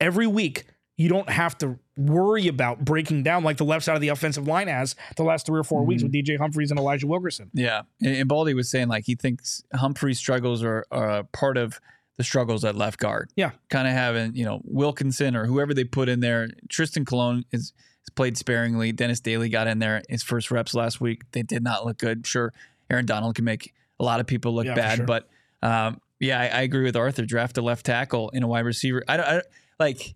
[0.00, 0.64] every week.
[0.96, 4.46] You don't have to worry about breaking down like the left side of the offensive
[4.46, 6.12] line has the last three or 4 weeks mm-hmm.
[6.12, 7.50] with DJ Humphreys and Elijah Wilkinson.
[7.52, 11.80] Yeah, and, Baldy was saying like he thinks Humphrey's struggles are, are part of
[12.18, 13.30] the struggles at left guard.
[13.36, 13.50] Yeah.
[13.70, 16.50] kind of having you know Wilkinson or whoever they put in there.
[16.68, 17.72] Trystan Colon is
[18.14, 18.92] played sparingly.
[18.92, 21.22] Dennis Daley got in there his first reps last week.
[21.32, 22.26] They did not look good.
[22.26, 22.52] Sure,
[22.90, 25.06] Aaron Donald can make a lot of people look Yeah, bad, sure.
[25.06, 25.28] but
[25.62, 27.24] um, yeah, I, I agree with Arthur.
[27.24, 29.02] Draft a left tackle in a wide receiver.
[29.08, 29.46] I don't, I don't
[29.78, 30.14] like.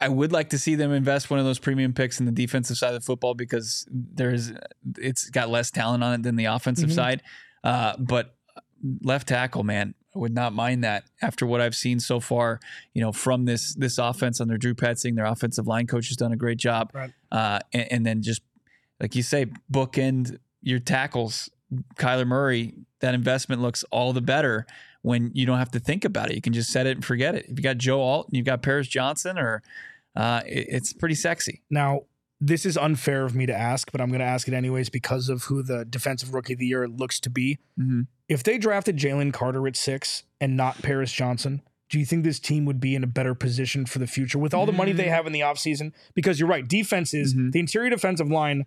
[0.00, 2.76] I would like to see them invest one of those premium picks in the defensive
[2.76, 4.52] side of football because there's
[4.98, 6.94] it's got less talent on it than the offensive Mhm.
[6.94, 7.22] side.
[7.62, 8.34] Uh, but
[9.02, 12.58] left tackle, man, I would not mind that after what I've seen so far.
[12.94, 16.32] You know, from this this offense under Drew Petzing, their offensive line coach has done
[16.32, 16.90] a great job.
[16.94, 17.10] Right.
[17.30, 18.40] Uh, and, and then just
[18.98, 21.50] like you say, bookend your tackles.
[21.96, 24.66] Kyler Murray, that investment looks all the better
[25.02, 26.34] when you don't have to think about it.
[26.36, 27.44] You can just set it and forget it.
[27.48, 29.62] If you got Joe Alt, and you've got Paris Johnson, or
[30.14, 31.62] uh, it- it's pretty sexy.
[31.68, 32.02] Now,
[32.40, 35.28] this is unfair of me to ask, but I'm going to ask it anyways because
[35.28, 37.58] of who the defensive rookie of the year looks to be.
[37.78, 38.02] Mm-hmm.
[38.28, 42.38] If they drafted Jalen Carter at six and not Paris Johnson, do you think this
[42.40, 45.08] team would be in a better position for the future with all the money they
[45.08, 45.92] have in the offseason?
[46.14, 47.52] Because you're right, defense is Mhm.
[47.52, 48.66] the interior defensive line.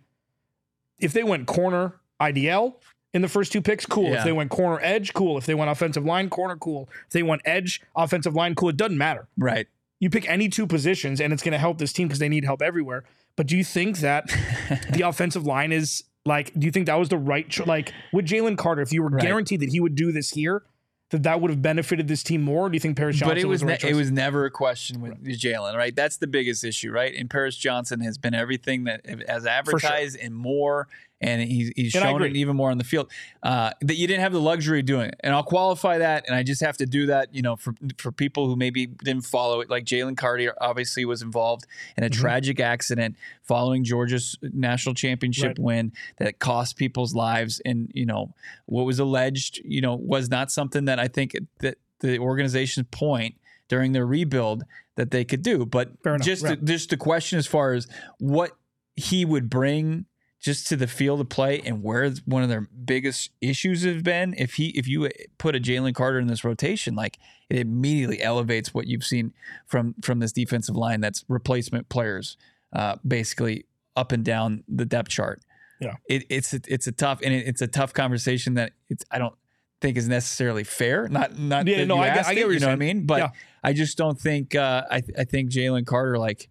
[1.00, 2.76] If they went corner IDL
[3.14, 4.06] in the first two picks, cool.
[4.10, 4.20] Yeah.
[4.20, 5.38] If they went corner edge, cool.
[5.38, 6.90] If they went offensive line, corner, cool.
[7.08, 8.70] If they went edge, offensive line, cool.
[8.70, 9.28] It doesn't matter.
[9.38, 9.68] Right.
[10.00, 12.46] You pick any two positions and it's going to help this team because they need
[12.46, 13.04] help everywhere.
[13.40, 14.26] But do you think that
[14.92, 18.26] the offensive line is like, do you think that was the right, cho- like with
[18.28, 19.22] Jalen Carter, if you were Right.
[19.22, 20.64] guaranteed that he would do this here,
[21.12, 22.66] that that would have benefited this team more?
[22.66, 24.52] Or do you think Paris Johnson but it was the ne- it was never a
[24.52, 25.96] question with Jalen, right?
[25.96, 27.16] That's the biggest issue, right?
[27.16, 30.90] And Paris Johnson has been everything that as advertised and more,
[31.22, 33.12] and he's he's And shown it even more on the field.
[33.44, 36.36] Uh, that you didn't have the luxury of doing it, and I'll qualify that, and
[36.36, 39.62] I just have to do that, you know, for for people who maybe didn't follow
[39.62, 39.70] it.
[39.70, 41.66] Like Jalen Carter obviously was involved
[41.98, 42.14] in a Mhm.
[42.14, 45.60] tragic accident following Georgia's national championship Right.
[45.60, 48.34] win that cost people's lives, and you know
[48.66, 53.36] what was alleged, you know, was not something that I think that the organization's point
[53.68, 54.64] during their rebuild
[54.96, 55.66] that they could do.
[55.66, 56.60] But enough, just right.
[56.60, 57.88] the, just the question as far as
[58.20, 58.52] what
[58.96, 60.06] he would bring
[60.42, 64.34] just to the field of play and where one of their biggest issues have been
[64.38, 67.18] if he if you put a Jalen Carter in this rotation like
[67.50, 69.34] it immediately elevates what you've seen
[69.68, 72.38] from from this defensive line that's replacement players
[72.74, 73.66] uh basically
[73.98, 75.42] up and down the depth chart
[75.82, 75.96] Yeah.
[76.08, 79.18] it, it's a, it's a tough and it, it's a tough conversation that it's I
[79.20, 79.36] don't
[79.82, 82.54] think is necessarily fair not not Yeah, no, you I get- I get it, what
[82.54, 83.30] you know what I mean but Yeah.
[83.62, 86.48] I just don't think uh I I think Jalen Carter like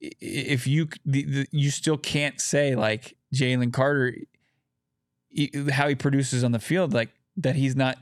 [0.00, 4.16] if you the, the, you still can't say like Jalen Carter
[5.28, 7.96] he- how he produces on the field like that he's not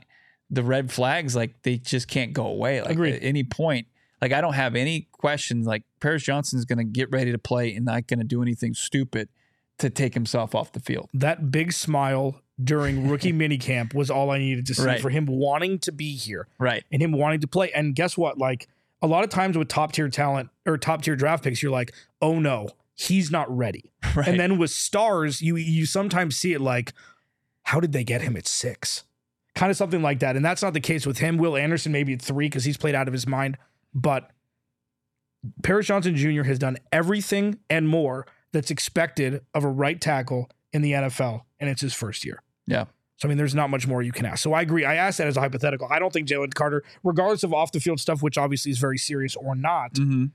[0.49, 3.15] the red flags like they just can't go away like Agreed.
[3.15, 3.87] at any point
[4.21, 7.75] like I don't have any questions like Paris Johnson's going to get ready to play
[7.75, 9.29] and not going to do anything stupid
[9.77, 14.39] to take himself off the field that big smile during rookie minicamp was all I
[14.39, 14.99] needed to see Right.
[15.01, 17.71] for him wanting to be here right and him wanting to play.
[17.73, 18.37] And guess what?
[18.37, 18.67] Like
[19.01, 21.93] a lot of times with top tier talent or top tier draft picks, you're like,
[22.21, 23.91] oh no, he's not ready.
[24.15, 26.93] right And then with stars, you you sometimes see it like,
[27.63, 29.03] how did they get him at six?
[29.55, 30.35] Kind of something like that.
[30.35, 31.37] And that's not the case with him.
[31.37, 33.57] Will Anderson maybe at three because he's played out of his mind.
[33.93, 34.29] But
[35.63, 36.43] Paris Johnson Jr.
[36.43, 41.69] has done everything and more that's expected of a right tackle in the NFL, and
[41.69, 42.41] it's his first year.
[42.67, 42.85] Yeah.
[43.19, 44.41] So I mean, there's not much more you can ask.
[44.41, 44.85] So I agree.
[44.85, 45.87] I asked that as a hypothetical.
[45.91, 48.97] I don't think Jalen Carter, regardless of off the field stuff, which obviously is very
[48.97, 50.25] serious or not, Mm-hmm.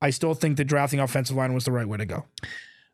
[0.00, 2.24] I still think that drafting offensive line was the right way to go.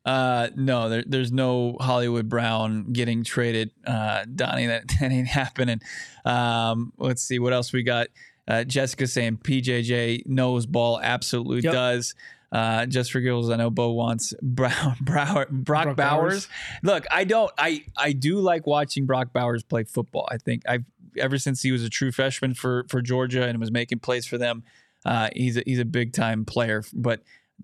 [0.05, 3.71] Uh, no, there, there's no Hollywood Brown getting traded.
[3.87, 5.81] Uh, Donnie, that, that ain't happening.
[6.27, 8.09] Um, let's see what else we got.
[8.47, 11.73] Uh, Jessica saying PJJ knows ball absolutely Yep.
[11.73, 12.15] does.
[12.51, 16.47] Uh, just for giggles, I know Bo wants Brown, Brower, Brock, Brock Bowers.
[16.47, 16.49] Bowers.
[16.83, 17.53] Look, I don't.
[17.59, 20.27] I I do like watching Brock Bowers play football.
[20.31, 20.85] I think I've
[21.19, 24.39] ever since he was a true freshman for for Georgia and was making plays for
[24.39, 24.65] them.
[25.05, 26.83] Uh, he's a, he's a big time player.
[26.93, 27.23] But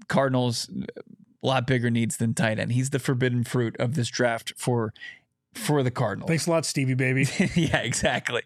[0.09, 0.69] Cardinals
[1.43, 2.73] a lot bigger needs than tight end.
[2.73, 4.93] He's the forbidden fruit of this draft for
[5.55, 6.29] for the Cardinals.
[6.29, 7.27] Thanks a lot, Stevie baby.
[7.55, 8.43] yeah, exactly.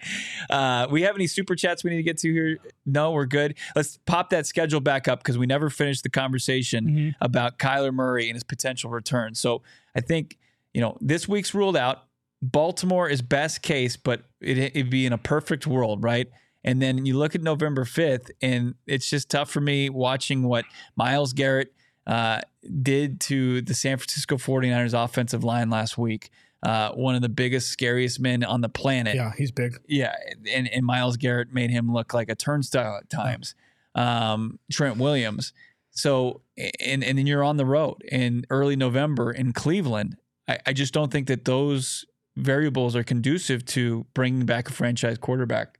[0.50, 2.58] Uh, we have any super chats we need to get to here?
[2.86, 3.54] No, we're good.
[3.74, 7.14] Let's pop that schedule back up because we never finished the conversation Mhm.
[7.20, 9.34] about Kyler Murray and his potential return.
[9.34, 9.62] So
[9.94, 10.38] I think
[10.74, 12.04] you know this week's ruled out.
[12.42, 16.28] Baltimore is best case, but it, it'd be in a perfect world, right?
[16.64, 20.64] And then you look at November 5th, and it's just tough for me watching what
[20.96, 21.72] Myles Garrett
[22.06, 22.40] uh,
[22.82, 26.30] did to the San Francisco 49ers offensive line last week.
[26.62, 29.14] Uh, one of the biggest, scariest men on the planet.
[29.14, 29.78] yeah, he's big.
[29.86, 30.14] Yeah,
[30.52, 33.54] and, and Myles Garrett made him look like a turnstile at times.
[33.94, 35.52] Um, Trent Williams.
[35.90, 40.16] So, and and then you're on the road in early November in Cleveland.
[40.48, 42.04] I, I just don't think that those
[42.36, 45.77] variables are conducive to bringing back a franchise quarterback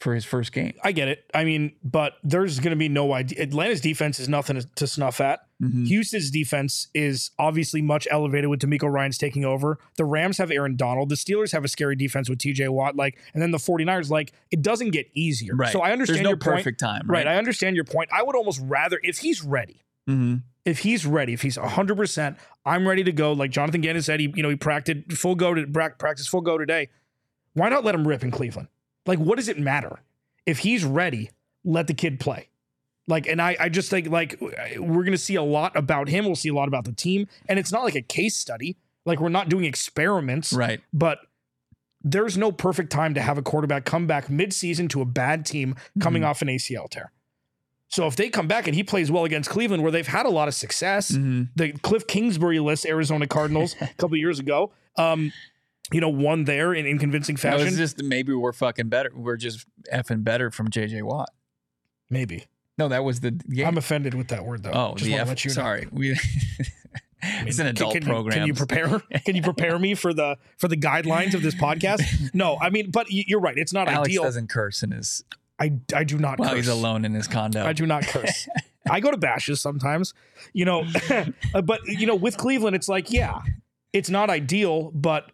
[0.00, 0.74] for his first game.
[0.84, 1.24] I get it.
[1.34, 3.42] I mean, but there's going to be no idea.
[3.42, 5.40] Atlanta's defense is nothing to, snuff at.
[5.60, 5.88] Mhm.
[5.88, 9.78] Houston's defense is obviously much elevated with DeMeco Ryans taking over.
[9.96, 11.08] The Rams have Aaron Donald.
[11.08, 12.94] The Steelers have a scary defense with TJ Watt.
[12.94, 15.56] Like, and then the 49ers, like, it doesn't get easier.
[15.56, 15.72] Right.
[15.72, 16.58] So I understand no your point.
[16.58, 17.02] perfect time.
[17.06, 17.26] Right.
[17.26, 17.34] Right.
[17.34, 18.08] I understand your point.
[18.12, 22.36] I would almost rather, if he's ready, hmm if he's ready, if he's 100%,
[22.66, 23.32] I'm ready to go.
[23.32, 26.42] Like Jonathan Gannon said, he, you know, he practiced full go to pra- practice full
[26.42, 26.90] go today.
[27.54, 28.68] Why not let him rip in Cleveland?
[29.08, 29.98] Like, what does it matter?
[30.46, 31.30] If he's ready,
[31.64, 32.48] let the kid play.
[33.08, 36.26] Like, and I, I just think like we're gonna see a lot about him.
[36.26, 38.76] We'll see a lot about the team, and it's not like a case study.
[39.06, 40.80] Like we're not doing experiments, Right.
[40.92, 41.18] but
[42.04, 45.74] there's no perfect time to have a quarterback come back mid-season to a bad team
[46.00, 46.26] coming Mhm.
[46.26, 47.10] off an ACL tear.
[47.88, 50.30] So if they come back and he plays well against Cleveland, where they've had a
[50.30, 54.70] lot of success, hmm the Cliff Kingsbury list, Arizona Cardinals, a couple of years ago,
[54.96, 55.32] um,
[55.92, 57.64] you know, won there in, in convincing fashion.
[57.64, 59.10] was just maybe we're fucking better.
[59.14, 61.30] We're just effing better from JJ Watt.
[62.10, 63.66] Maybe No, that was the game.
[63.66, 64.72] I'm offended with that word though.
[64.72, 65.54] oh, just the want F- to let you know.
[65.54, 65.88] sorry.
[65.90, 66.18] We.
[67.20, 68.32] I mean, it's an adult can, program.
[68.32, 69.00] Can you prepare?
[69.26, 72.32] Can you prepare me for the for the guidelines of this podcast?
[72.32, 73.58] No, I mean, but you're right.
[73.58, 74.22] It's not Alex ideal.
[74.22, 75.24] doesn't curse in his
[75.58, 76.38] I I do not.
[76.38, 76.58] while curse.
[76.58, 77.64] he's alone in his condo.
[77.64, 78.48] I do not curse.
[78.90, 80.14] I go to bashes sometimes,
[80.52, 80.86] you know,
[81.54, 83.40] uh, but you know, with Cleveland, it's like, yeah,
[83.92, 85.30] it's not ideal, but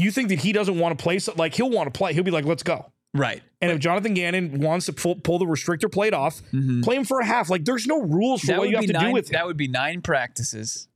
[0.00, 2.12] you think that he doesn't want to play, so, like he'll want to play.
[2.12, 2.90] He'll be like, let's go.
[3.14, 3.42] right.
[3.60, 6.82] And if Jonathan Gannon wants to pull, pull the restrictor plate off, Mhm.
[6.84, 7.50] play him for a half.
[7.50, 9.06] Like there's no rules for That what you have to nine.
[9.08, 9.32] do with him.
[9.32, 10.88] that would be nine practices.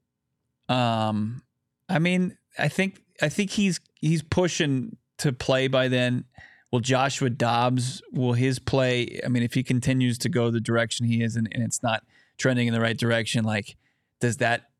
[0.68, 1.42] Um,
[1.88, 6.24] I mean, I think I think he's he's pushing to play by then.
[6.72, 9.20] Will Joshua Dobbs will his play?
[9.24, 12.02] I mean, if he continues to go the direction he is, and, and it's not
[12.38, 13.76] trending in the right direction, like
[14.20, 14.70] does that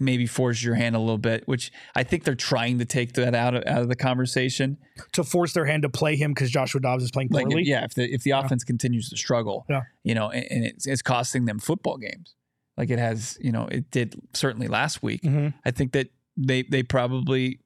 [0.00, 1.46] maybe force your hand a little bit?
[1.46, 4.78] Which I think they're trying to take that out of out of the conversation.
[5.12, 7.64] to force their hand to play him because Joshua Dobbs is playing Like, poorly.
[7.64, 9.82] yeah, if the if the offense continues to struggle, Yeah.
[10.02, 12.34] you know, and, and it's, it's costing them football games,
[12.76, 15.22] like it has, you know, it did certainly last week.
[15.22, 15.54] Mhm.
[15.64, 17.60] I think that they they probably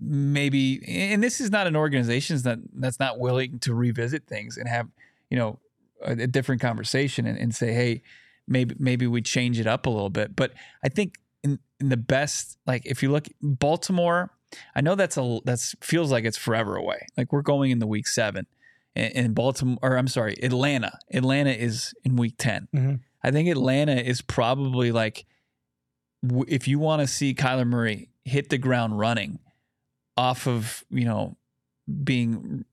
[0.00, 4.68] maybe, and this is not an organization that that's not willing to revisit things and
[4.68, 4.88] have
[5.30, 5.58] you know
[6.04, 8.02] a, a different conversation and, and say, hey,
[8.46, 10.36] maybe maybe we change it up a little bit.
[10.36, 10.52] But
[10.84, 11.14] I think
[11.46, 14.30] in, in the best, like if you look Baltimore,
[14.74, 17.06] I know that's a that's feels like it's forever away.
[17.16, 18.46] Like we're going into week seven,
[18.94, 20.98] and, and Baltimore, or I'm sorry, Atlanta.
[21.12, 23.00] Atlanta is in week 10 Mhm.
[23.24, 25.26] I think Atlanta is probably like
[26.22, 29.38] w- if you want to see Kyler Murray hit the ground running
[30.16, 31.36] off of you know
[32.04, 32.64] being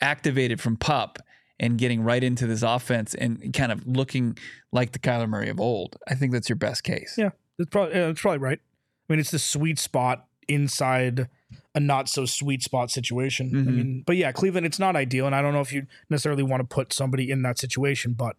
[0.00, 1.18] activated from pup
[1.58, 4.38] and getting right into this offense and kind of looking
[4.72, 5.96] like the Kyler Murray of old.
[6.08, 7.16] I think that's your best case.
[7.18, 7.30] Yeah.
[7.60, 8.58] That's probably yeah, that's probably right.
[8.58, 11.28] I mean, it's the sweet spot inside
[11.74, 13.50] a not so sweet spot situation.
[13.54, 13.66] I Mhm.
[13.74, 16.60] mean, but yeah, Cleveland, it's not ideal, and I don't know if you necessarily want
[16.62, 18.14] to put somebody in that situation.
[18.14, 18.36] But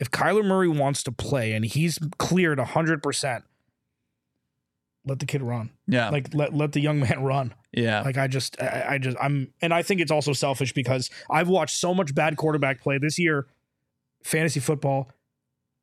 [0.00, 3.44] if Kyler Murray wants to play and he's cleared hundred percent,
[5.04, 5.70] let the kid run.
[5.86, 6.08] Yeah.
[6.10, 7.52] Like let let the young man run.
[7.72, 8.00] yeah.
[8.02, 11.48] Like I just I, I just I'm and I think it's also selfish because I've
[11.48, 13.46] watched so much bad quarterback play this year
[14.24, 15.10] fantasy football,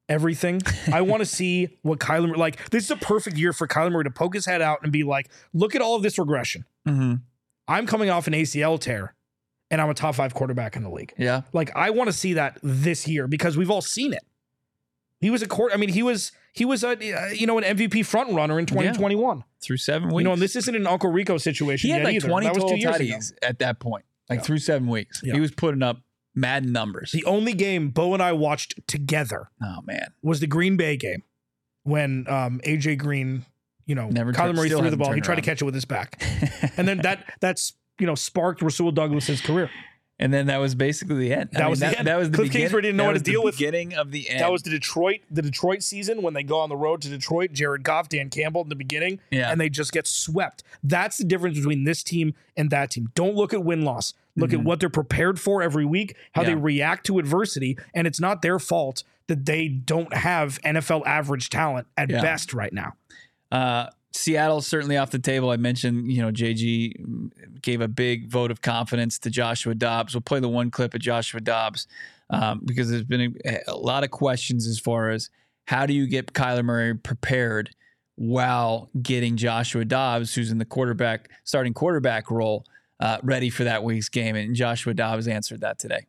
[0.09, 0.61] everything.
[0.91, 3.91] I want to see what Kyler Murray, like, this is a perfect year for Kyler
[3.91, 6.65] Murray to poke his head out and be like, look at all of this regression.
[6.87, 7.15] Mm-hmm.
[7.67, 9.13] I'm coming off an ACL tear
[9.71, 11.13] and I'm a top five quarterback in the league.
[11.17, 11.41] Yeah.
[11.53, 14.23] Like, I want to see that this year because we've all seen it.
[15.21, 15.71] He was a court.
[15.73, 18.65] I mean, he was he was a uh, you know an MVP front runner in
[18.65, 19.43] 2021.
[19.61, 20.19] Through seven weeks.
[20.19, 22.27] You know, and this isn't an Uncle Rico situation he had yet like either.
[22.29, 23.03] 20 that was total two years ago.
[23.17, 24.05] tutties at that point.
[24.29, 24.43] Like Yeah.
[24.43, 25.21] through seven weeks.
[25.21, 25.33] Yeah.
[25.33, 26.01] He was putting up
[26.35, 27.11] mad numbers.
[27.11, 30.13] The only game Bo and I watched together oh man.
[30.21, 31.23] was the Green Bay game
[31.83, 33.45] when um, AJ Green,
[33.85, 35.07] you know, Never Kyler tur- Murray still threw the hasn't ball.
[35.11, 35.45] He turned tried to around.
[35.45, 36.21] catch it with his back,
[36.77, 39.69] and then that that's you know sparked Rasul Douglas's career.
[40.21, 41.49] And then that was basically the end.
[41.53, 42.07] That was the that, end.
[42.07, 42.63] That was the Cliff beginning.
[42.63, 44.41] Kingsbury didn't know how to deal with- beginning of the end.
[44.41, 47.53] That was the Detroit the Detroit season when they go on the road to Detroit.
[47.53, 49.49] Jared Goff, Dan Campbell in the beginning, Yeah.
[49.49, 50.63] and they just get swept.
[50.83, 53.11] That's the difference between this team and that team.
[53.15, 54.13] Don't look at win loss.
[54.35, 56.61] Look at what they're prepared for every week, how they Mm-hmm.
[56.63, 61.87] React to adversity, and it's not their fault that they don't have NFL average talent
[61.97, 62.21] at Yeah.
[62.21, 62.93] best right now.
[63.51, 65.51] Uh, Seattle's certainly off the table.
[65.51, 70.15] I mentioned, you know, JG gave a big vote of confidence to Joshua Dobbs.
[70.15, 71.87] We'll play the one clip of Joshua Dobbs
[72.29, 75.29] um, because there's been a, a lot of questions as far as
[75.67, 77.69] how do you get Kyler Murray prepared
[78.15, 82.65] while getting Joshua Dobbs, who's in the quarterback starting quarterback role,
[82.99, 84.35] uh, ready for that week's game.
[84.35, 86.07] And Joshua Dobbs answered that today.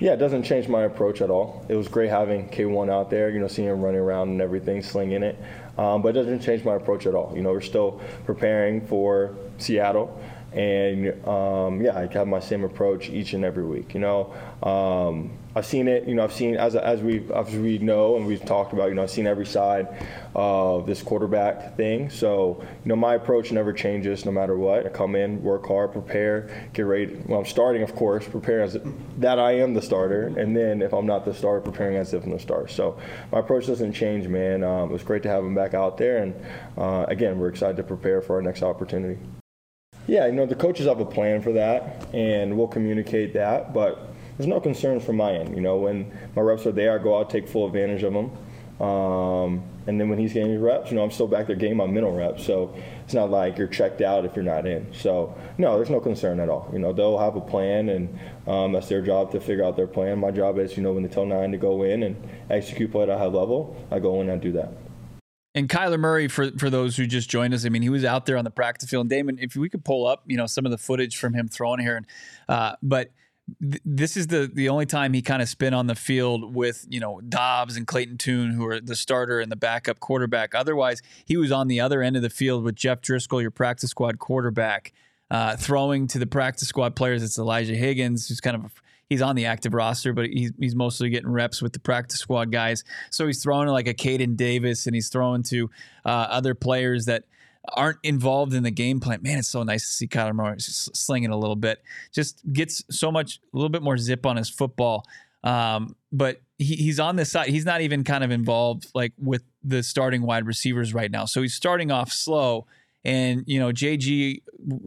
[0.00, 1.66] Yeah, it doesn't change my approach at all.
[1.68, 4.80] It was great having K1 out there, you know, seeing him running around and everything,
[4.80, 5.36] slinging it.
[5.76, 7.32] Um, but it doesn't change my approach at all.
[7.34, 10.20] You know, we're still preparing for Seattle.
[10.52, 13.92] And um, yeah, I have my same approach each and every week.
[13.92, 16.08] You know, um, I've seen it.
[16.08, 18.88] You know, I've seen as as we as we know and we've talked about.
[18.88, 19.88] You know, I've seen every side
[20.34, 22.08] of this quarterback thing.
[22.08, 24.86] So you know, my approach never changes no matter what.
[24.86, 27.20] I come in, work hard, prepare, get ready.
[27.26, 28.78] Well, I'm starting, of course, prepare as
[29.18, 32.24] that I am the starter, and then if I'm not the starter, preparing as if
[32.24, 32.68] I'm the starter.
[32.68, 32.98] So
[33.32, 34.64] my approach doesn't change, man.
[34.64, 36.34] Um, it was great to have him back out there, and
[36.76, 39.18] uh, again, we're excited to prepare for our next opportunity.
[40.08, 44.08] Yeah, you know, the coaches have a plan for that, and we'll communicate that, but
[44.38, 45.54] there's no concerns from my end.
[45.54, 48.30] You know, when my reps are there, I go out, take full advantage of them.
[48.80, 51.76] Um, and then when he's getting his reps, you know, I'm still back there getting
[51.76, 52.46] my mental reps.
[52.46, 54.86] So it's not like you're checked out if you're not in.
[54.94, 56.70] So, no, there's no concern at all.
[56.72, 59.86] You know, they'll have a plan, and um, that's their job to figure out their
[59.86, 60.18] plan.
[60.20, 62.16] My job is, you know, when they tell nine to go in and
[62.48, 64.72] execute play at a high level, I go in and I do that.
[65.58, 68.26] And Kyler Murray, for for those who just joined us, I mean, he was out
[68.26, 69.02] there on the practice field.
[69.02, 71.48] And Damon, if we could pull up, you know, some of the footage from him
[71.48, 72.06] throwing here, and
[72.48, 73.10] uh, but
[73.60, 76.86] th- this is the the only time he kind of spent on the field with
[76.88, 80.54] you know Dobbs and Clayton Tune, who are the starter and the backup quarterback.
[80.54, 83.90] Otherwise, he was on the other end of the field with Jeff Driskel, your practice
[83.90, 84.92] squad quarterback,
[85.28, 87.20] uh, throwing to the practice squad players.
[87.20, 91.10] It's Elijah Higgins, who's kind of he's on the active roster, but he's, he's mostly
[91.10, 92.84] getting reps with the practice squad guys.
[93.10, 95.70] So he's throwing to like a Caden Davis and he's throwing to
[96.04, 97.24] uh, other players that
[97.72, 99.20] aren't involved in the game plan.
[99.22, 101.82] Man, it's so nice to see Kyler Murray slinging a little bit.
[102.12, 105.04] Just gets so much, a little bit more zip on his football.
[105.44, 107.48] Um, but he, he's on this side.
[107.48, 111.24] He's not even kind of involved like with the starting wide receivers right now.
[111.26, 112.66] So he's starting off slow.
[113.08, 114.42] And you know, JG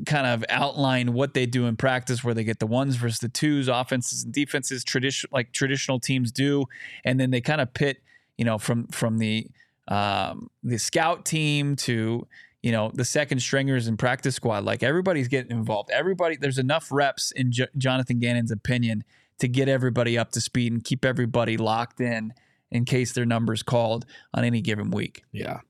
[0.05, 3.29] kind of outlined what they do in practice, where they get the ones versus the
[3.29, 6.65] twos, offenses and defenses, tradition like traditional teams do,
[7.03, 8.03] and then they kind of pit,
[8.37, 9.47] you know, from from the
[9.87, 12.27] um, the scout team to
[12.61, 14.65] you know the second stringers and practice squad.
[14.65, 15.89] Like everybody's getting involved.
[15.89, 19.03] Everybody, there's enough reps in J- Jonathan Gannon's opinion
[19.39, 22.35] to get everybody up to speed and keep everybody locked in
[22.69, 25.23] in case their number's called on any given week.
[25.31, 25.61] Yeah.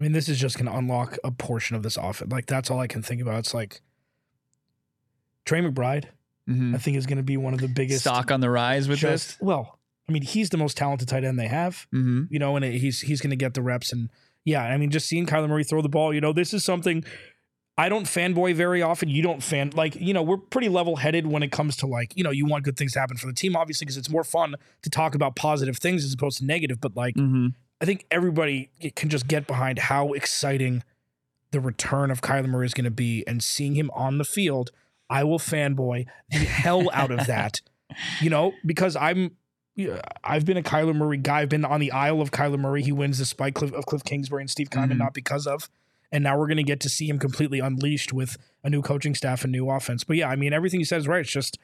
[0.00, 2.30] I mean, this is just going to unlock a portion of this offense.
[2.32, 3.38] Like, that's all I can think about.
[3.38, 3.80] It's like
[5.44, 6.06] Trey McBride,
[6.48, 6.74] Mhm.
[6.74, 8.98] I think, is going to be one of the biggest Stock on the rise with
[8.98, 9.78] just, Well,
[10.08, 11.86] I mean, he's the most talented tight end they have.
[11.94, 12.24] Mm-hmm.
[12.30, 13.92] you know, and he's he's going to get the reps.
[13.92, 14.10] And
[14.44, 17.04] yeah, I mean, just seeing Kyler Murray throw the ball, you know, this is something
[17.76, 19.08] I don't fanboy very often.
[19.08, 22.16] You don't fan like you know we're pretty level headed when it comes to like
[22.16, 24.22] you know you want good things to happen for the team, obviously, because it's more
[24.24, 26.80] fun to talk about positive things as opposed to negative.
[26.80, 27.46] But like Mm-hmm.
[27.84, 30.82] I think everybody can just get behind how exciting
[31.50, 34.70] the return of Kyler Murray is going to be, and seeing him on the field,
[35.10, 37.60] I will fanboy the hell out of that.
[38.20, 39.36] You know, because I'm.
[39.76, 41.42] yeah, I've been a Kyler Murray guy.
[41.42, 42.82] I've been on the aisle of Kyler Murray.
[42.82, 44.96] He wins despite Cliff, of Cliff Kingsbury and Steve Keim, Mhm.
[44.96, 45.68] not because of.
[46.10, 49.14] And now we're going to get to see him completely unleashed with a new coaching
[49.14, 50.02] staff and new offense.
[50.02, 51.20] But yeah, I mean, everything you said is right.
[51.20, 51.58] It's just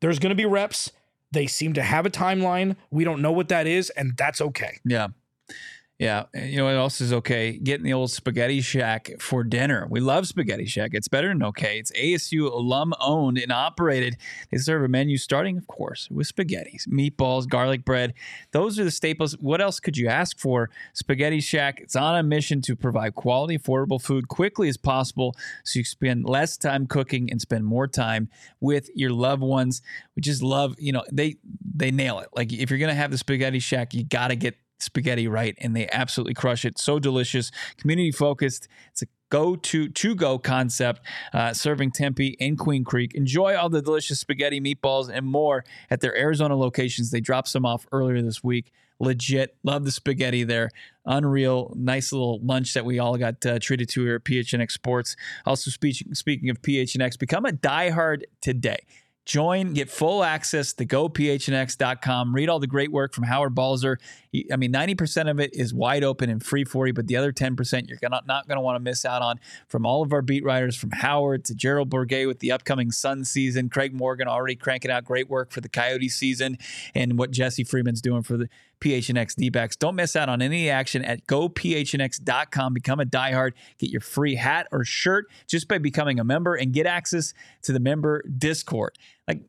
[0.00, 0.92] there's going to be reps.
[1.32, 2.76] They seem to have a timeline.
[2.90, 4.78] We don't know what that is, and that's okay.
[4.86, 5.08] Yeah.
[5.98, 7.58] Yeah, you know what else is okay?
[7.58, 9.84] Getting the old Spaghetti Shack for dinner.
[9.90, 10.90] We love Spaghetti Shack.
[10.92, 11.80] It's better than okay.
[11.80, 14.16] It's ASU alum owned and operated.
[14.52, 18.14] They serve a menu starting, of course, with spaghettis, meatballs, garlic bread.
[18.52, 19.32] Those are the staples.
[19.40, 20.70] What else could you ask for?
[20.92, 21.80] Spaghetti Shack.
[21.80, 25.34] It's on a mission to provide quality, affordable food quickly as possible,
[25.64, 28.28] so you spend less time cooking and spend more time
[28.60, 29.82] with your loved ones.
[30.14, 31.38] We just love, you know, they
[31.74, 32.28] they nail it.
[32.36, 35.74] Like if you're gonna have the Spaghetti Shack, you got to get spaghetti right and
[35.74, 36.78] they absolutely crush it.
[36.78, 38.68] So delicious community focused.
[38.90, 41.02] It's a go to to go concept
[41.32, 43.14] uh, serving tempe and queen creek.
[43.14, 47.10] Enjoy all the delicious spaghetti meatballs and more at their arizona locations.
[47.10, 48.72] They dropped some off earlier this week.
[49.00, 50.70] Legit love the spaghetti there.
[51.04, 55.16] Unreal nice little lunch that we all got uh, treated to here at phnx sports.
[55.46, 58.78] Also speaking speaking of phnx become a diehard today
[59.28, 62.34] Join, get full access to gophnx.com.
[62.34, 63.98] Read all the great work from Howard Balzer.
[64.50, 67.30] I mean, 90% of it is wide open and free for you, but the other
[67.30, 70.22] 10% you're gonna, not going to want to miss out on from all of our
[70.22, 73.68] beat writers, from Howard to Gerald Bourguet with the upcoming Sun season.
[73.68, 76.56] Craig Morgan already cranking out great work for the Coyote season
[76.94, 78.48] and what Jesse Freeman's doing for the
[78.80, 79.76] PHNX D-backs.
[79.76, 82.74] Don't miss out on any action at gophnx.com.
[82.74, 83.52] Become a diehard.
[83.78, 87.72] Get your free hat or shirt just by becoming a member and get access to
[87.72, 88.96] the member Discord.
[89.26, 89.42] Like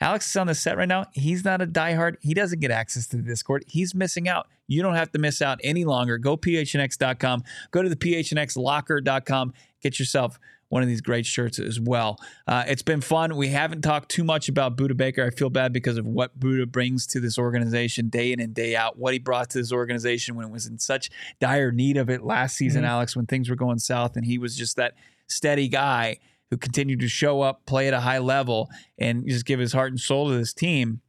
[0.00, 1.06] Alex is on the set right now.
[1.12, 2.16] He's not a diehard.
[2.20, 3.64] He doesn't get access to the Discord.
[3.66, 4.46] He's missing out.
[4.66, 6.18] You don't have to miss out any longer.
[6.18, 7.44] Go phnx.com.
[7.70, 9.52] Go to the phnxlocker.com.
[9.80, 12.18] Get yourself one of these great shirts as well.
[12.46, 13.36] Uh, it's been fun.
[13.36, 15.24] We haven't talked too much about Budda Baker.
[15.24, 18.74] I feel bad because of what Budda brings to this organization day in and day
[18.74, 21.10] out, what he brought to this organization when it was in such
[21.40, 22.90] dire need of it last season, mm-hmm.
[22.90, 24.16] Alex, when things were going south.
[24.16, 24.94] And he was just that
[25.28, 26.18] steady guy
[26.50, 29.90] who continued to show up, play at a high level, and just give his heart
[29.90, 31.00] and soul to this team.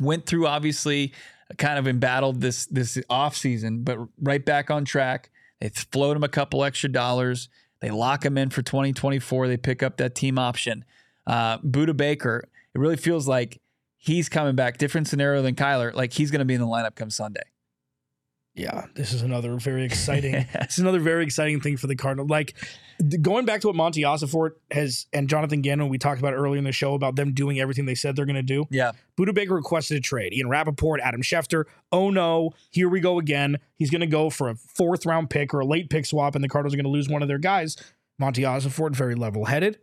[0.00, 1.14] Went through, obviously,
[1.56, 5.30] kind of embattled this this offseason, but right back on track.
[5.60, 7.48] They float him a couple extra dollars.
[7.80, 9.48] They lock him in for 2024.
[9.48, 10.84] They pick up that team option.
[11.26, 13.60] Uh, Budda Baker, it really feels like
[13.96, 14.78] he's coming back.
[14.78, 15.92] Different scenario than Kyler.
[15.94, 17.42] Like he's going to be in the lineup come Sunday.
[18.56, 20.32] Yeah, this is another very exciting.
[20.60, 22.26] this is another very exciting thing for the Cardinal.
[22.26, 22.54] Like
[23.20, 26.64] going back to what Monti Ossenfort has and Jonathan Gannon, we talked about earlier in
[26.64, 28.64] the show about them doing everything they said they're going to do.
[28.70, 30.32] Yeah, Budda Baker requested a trade.
[30.32, 31.64] Ian Rapoport, Adam Schefter.
[31.92, 33.58] Oh no, here we go again.
[33.74, 36.42] He's going to go for a fourth round pick or a late pick swap, and
[36.42, 37.76] the Cardinals are going to lose one of their guys.
[38.18, 39.78] Monti Ossenfort, very level headed.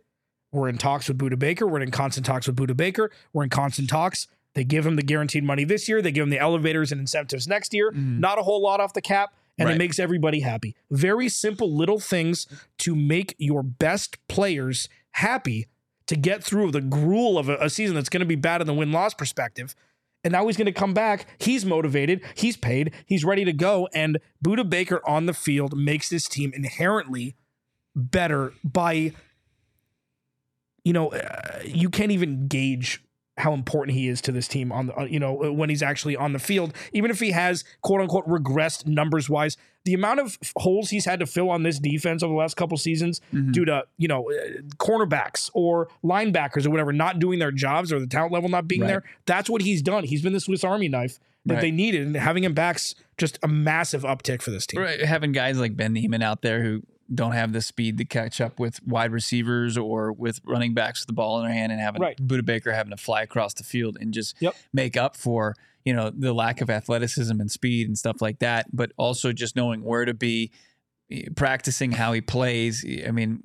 [0.50, 1.66] We're in talks with Budda Baker.
[1.66, 3.12] We're in constant talks with Budda Baker.
[3.32, 6.00] We're in constant talks they give him the guaranteed money this year.
[6.00, 7.90] They give him the elevators and incentives next year.
[7.90, 8.20] Mm.
[8.20, 9.74] Not a whole lot off the cap, and right.
[9.74, 10.74] it makes everybody happy.
[10.90, 12.46] Very simple little things
[12.78, 15.66] to make your best players happy
[16.06, 18.66] to get through the gruel of a, a season that's going to be bad in
[18.66, 19.74] the win loss perspective.
[20.22, 21.26] And now he's going to come back.
[21.38, 22.22] He's motivated.
[22.34, 22.92] He's paid.
[23.04, 23.88] He's ready to go.
[23.94, 27.36] And Budda Baker on the field makes this team inherently
[27.94, 29.12] better by,
[30.82, 33.02] you know, uh, you can't even gauge
[33.36, 36.16] how important he is to this team on the uh, you know when he's actually
[36.16, 40.38] on the field even if he has quote unquote regressed numbers wise the amount of
[40.56, 43.50] holes he's had to fill on this defense over the last couple seasons mm-hmm.
[43.50, 47.98] due to you know uh, cornerbacks or linebackers or whatever not doing their jobs or
[47.98, 48.88] the talent level not being right.
[48.88, 51.60] there that's what he's done he's been the Swiss Army knife that right.
[51.60, 55.32] they needed and having him back's just a massive uptick for this team right having
[55.32, 56.82] guys like Ben Niemann out there who
[57.12, 61.08] don't have the speed to catch up with wide receivers or with running backs with
[61.08, 62.16] the ball in their hand and having right.
[62.16, 64.54] Budda Baker having to fly across the field and just yep.
[64.72, 68.66] make up for you know the lack of athleticism and speed and stuff like that,
[68.72, 70.50] but also just knowing where to be,
[71.10, 72.84] eh, practicing how he plays.
[73.06, 73.42] I mean,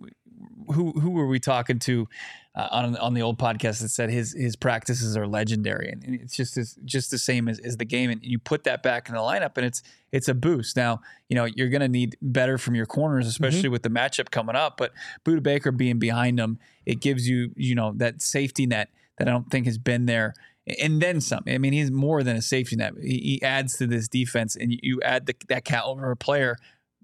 [0.73, 2.07] who who were we talking to
[2.55, 6.35] uh, on on the old podcast that said his his practices are legendary and it's
[6.35, 9.15] just as, just the same as, as the game and you put that back in
[9.15, 10.76] the lineup and it's it's a boost.
[10.76, 13.71] Now you know you're going to need better from your corners, especially mm-hmm.
[13.73, 14.77] with the matchup coming up.
[14.77, 14.91] But
[15.26, 19.31] Budda Baker being behind him, it gives you you know that safety net that I
[19.31, 20.34] don't think has been there
[20.80, 21.43] and then some.
[21.47, 22.93] I mean, he's more than a safety net.
[23.01, 26.57] He, he adds to this defense, and you add the, that caliber player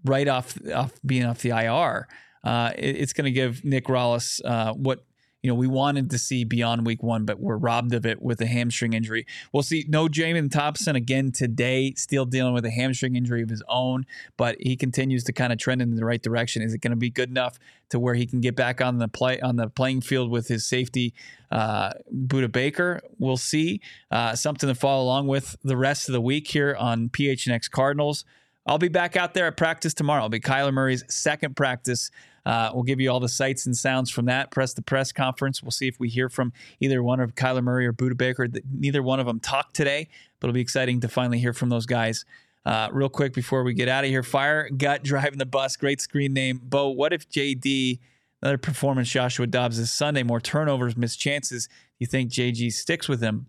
[0.04, 2.08] right off off being off the IR
[2.46, 5.04] uh, it, it's going to give Nick Rallis uh, what
[5.46, 8.42] you know we wanted to see beyond week one, but we're robbed of it with
[8.42, 9.28] a hamstring injury.
[9.54, 9.86] We'll see.
[9.88, 14.08] No Jalen Thompson again today, still dealing with a hamstring injury of his own,
[14.38, 16.64] but he continues to kind of trend in the right direction.
[16.64, 17.60] Is it going to be good enough
[17.90, 20.66] to where he can get back on the play on the playing field with his
[20.66, 21.14] safety,
[21.52, 23.02] uh, Budda Baker?
[23.20, 23.82] We'll see.
[24.10, 28.26] Uh, something to follow along with the rest of the week here on PHNX Cardinals.
[28.66, 30.22] I'll be back out there at practice tomorrow.
[30.22, 32.10] It'll be Kyler Murray's second practice
[32.46, 35.64] uh, we'll give you all the sights and sounds from that press the press conference.
[35.64, 38.48] We'll see if we hear from either one of Kyler Murray or Budda Baker.
[38.72, 40.08] Neither one of them talked today,
[40.40, 42.26] but it'll be exciting to finally hear from those guys
[42.66, 45.76] Uh, real quick before we get out of here, Fire Gut driving the bus.
[45.78, 46.60] Great screen name.
[46.64, 48.00] Bo, what if JD,
[48.42, 51.68] another performance, Joshua Dobbs this Sunday, more turnovers, missed chances?
[51.68, 53.48] Do you think JG sticks with him?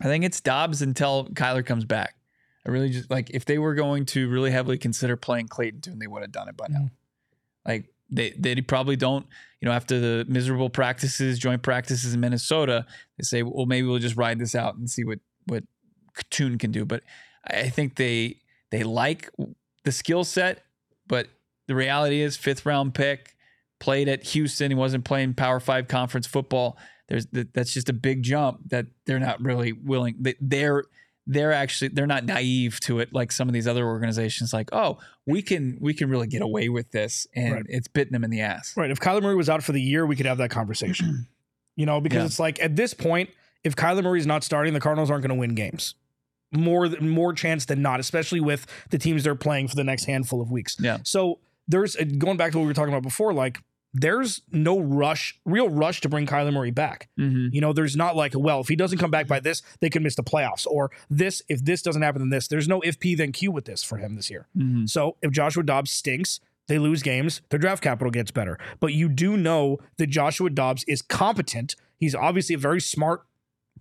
[0.00, 2.14] I think it's Dobbs until Kyler comes back.
[2.66, 5.98] I really just like if they were going to really heavily consider playing Clayton Tune,
[5.98, 6.90] they would have done it by now.
[7.66, 9.26] Like they they probably don't,
[9.60, 12.86] you know, after the miserable practices, joint practices in Minnesota,
[13.18, 15.64] they say, well, maybe we'll just ride this out and see what what
[16.30, 16.84] Tune can do.
[16.84, 17.02] But
[17.46, 18.40] I think they
[18.70, 19.30] they like
[19.84, 20.64] the skill set,
[21.06, 21.28] but
[21.66, 23.34] the reality is fifth round pick,
[23.80, 26.76] played at Houston, he wasn't playing Power Five conference football.
[27.08, 30.16] There's that's just a big jump that they're not really willing.
[30.20, 30.84] They, they're
[31.26, 34.52] they're actually they're not naive to it like some of these other organizations.
[34.52, 37.66] Like, oh, we can we can really get away with this, and Right.
[37.68, 38.74] it's bitten them in the ass.
[38.76, 38.90] Right.
[38.90, 41.26] If Kyler Murray was out for the year, we could have that conversation.
[41.76, 42.26] you know, because Yeah.
[42.26, 43.30] it's like at this point,
[43.64, 45.94] if Kyler Murray's not starting, the Cardinals aren't going to win games.
[46.54, 50.40] More more chance than not, especially with the teams they're playing for the next handful
[50.42, 50.76] of weeks.
[50.80, 50.98] Yeah.
[51.04, 51.38] So
[51.68, 53.60] there's going back to what we were talking about before, like
[53.94, 57.08] there's no rush, real rush to bring Kyler Murray back.
[57.18, 57.48] Mm-hmm.
[57.52, 60.02] You know, there's not like, well, if he doesn't come back by this, they could
[60.02, 60.66] miss the playoffs.
[60.66, 62.48] Or this, if this doesn't happen, then this.
[62.48, 64.48] There's no if P then Q with this for him this year.
[64.56, 64.86] Mm-hmm.
[64.86, 68.58] So if Joshua Dobbs stinks, they lose games, their draft capital gets better.
[68.80, 71.76] But you do know that Joshua Dobbs is competent.
[71.98, 73.24] He's obviously a very smart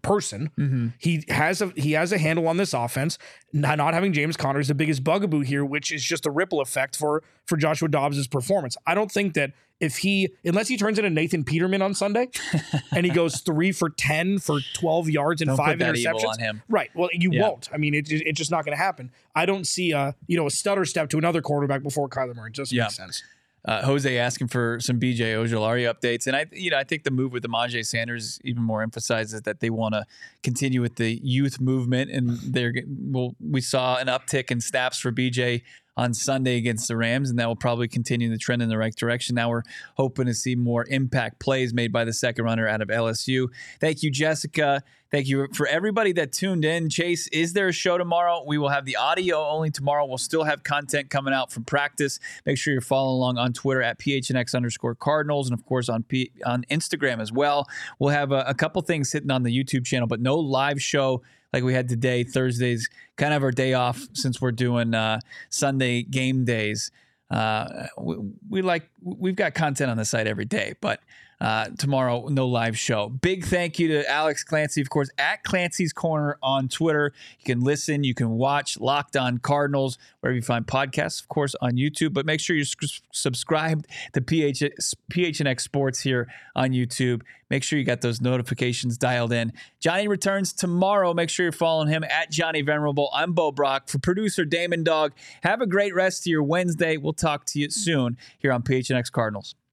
[0.01, 0.51] person.
[0.57, 0.87] Mm-hmm.
[0.97, 3.17] He has a he has a handle on this offense.
[3.53, 6.59] Not, not having James Conner is the biggest bugaboo here, which is just a ripple
[6.59, 8.75] effect for for Joshua Dobbs' performance.
[8.85, 9.51] I don't think that
[9.81, 12.29] if he unless he turns into Nathan Peterman on Sunday
[12.95, 16.13] and he goes three for ten for twelve yards and Don't five put that evil
[16.19, 16.61] interceptions, on him.
[16.69, 16.89] Right.
[16.95, 17.41] Well, you Yeah.
[17.49, 17.67] won't.
[17.73, 19.11] I mean, it, it's just not going to happen.
[19.35, 22.51] I don't see a you know a stutter step to another quarterback before Kyler Murray.
[22.51, 22.83] It doesn't Yeah.
[22.83, 23.23] make sense.
[23.63, 27.11] Uh, Jose asking for some BJ Ojulari updates, and I, you know, I think the
[27.11, 30.03] move with Myjai Sanders even more emphasizes that they want to
[30.41, 35.11] continue with the youth movement, and they're well, we saw an uptick in snaps for
[35.11, 35.61] BJ
[35.97, 38.95] on Sunday against the Rams, and that will probably continue the trend in the right
[38.95, 39.35] direction.
[39.35, 39.63] Now we're
[39.95, 43.49] hoping to see more impact plays made by the second runner out of LSU.
[43.79, 44.83] Thank you, Jessica.
[45.11, 46.89] Thank you for everybody that tuned in.
[46.89, 48.45] Chase, is there a show tomorrow?
[48.47, 50.05] We will have the audio only tomorrow.
[50.05, 52.17] We'll still have content coming out from practice.
[52.45, 56.03] Make sure you're following along on Twitter at PHNX underscore Cardinals and, of course, on
[56.03, 57.67] P- on Instagram as well.
[57.99, 61.21] We'll have a, a couple things hitting on the YouTube channel, but no live show
[61.53, 62.23] like we had today.
[62.23, 65.19] Thursdays, kind of our day off since we're doing uh,
[65.49, 66.91] Sunday game days.
[67.29, 68.17] Uh, we,
[68.49, 70.99] we like we've got content on the site every day, but
[71.41, 73.09] uh, tomorrow no live show.
[73.09, 77.13] Big thank you to Alex Clancy, of course, at Clancy's Corner on Twitter.
[77.39, 81.55] You can listen, you can watch Locked On Cardinals wherever you find podcasts, of course,
[81.59, 82.13] on YouTube.
[82.13, 82.65] But make sure you're
[83.11, 84.63] subscribed to PH
[85.11, 87.23] PHNX Sports here on YouTube.
[87.49, 89.51] Make sure you got those notifications dialed in.
[89.79, 91.11] Johnny returns tomorrow.
[91.13, 93.09] Make sure you're following him at Johnny Venerable.
[93.13, 95.13] I'm Bo Brock for producer Damon Dog.
[95.41, 96.97] Have a great rest of your Wednesday.
[96.97, 99.55] We'll talk to you soon here on PHNX Cardinals.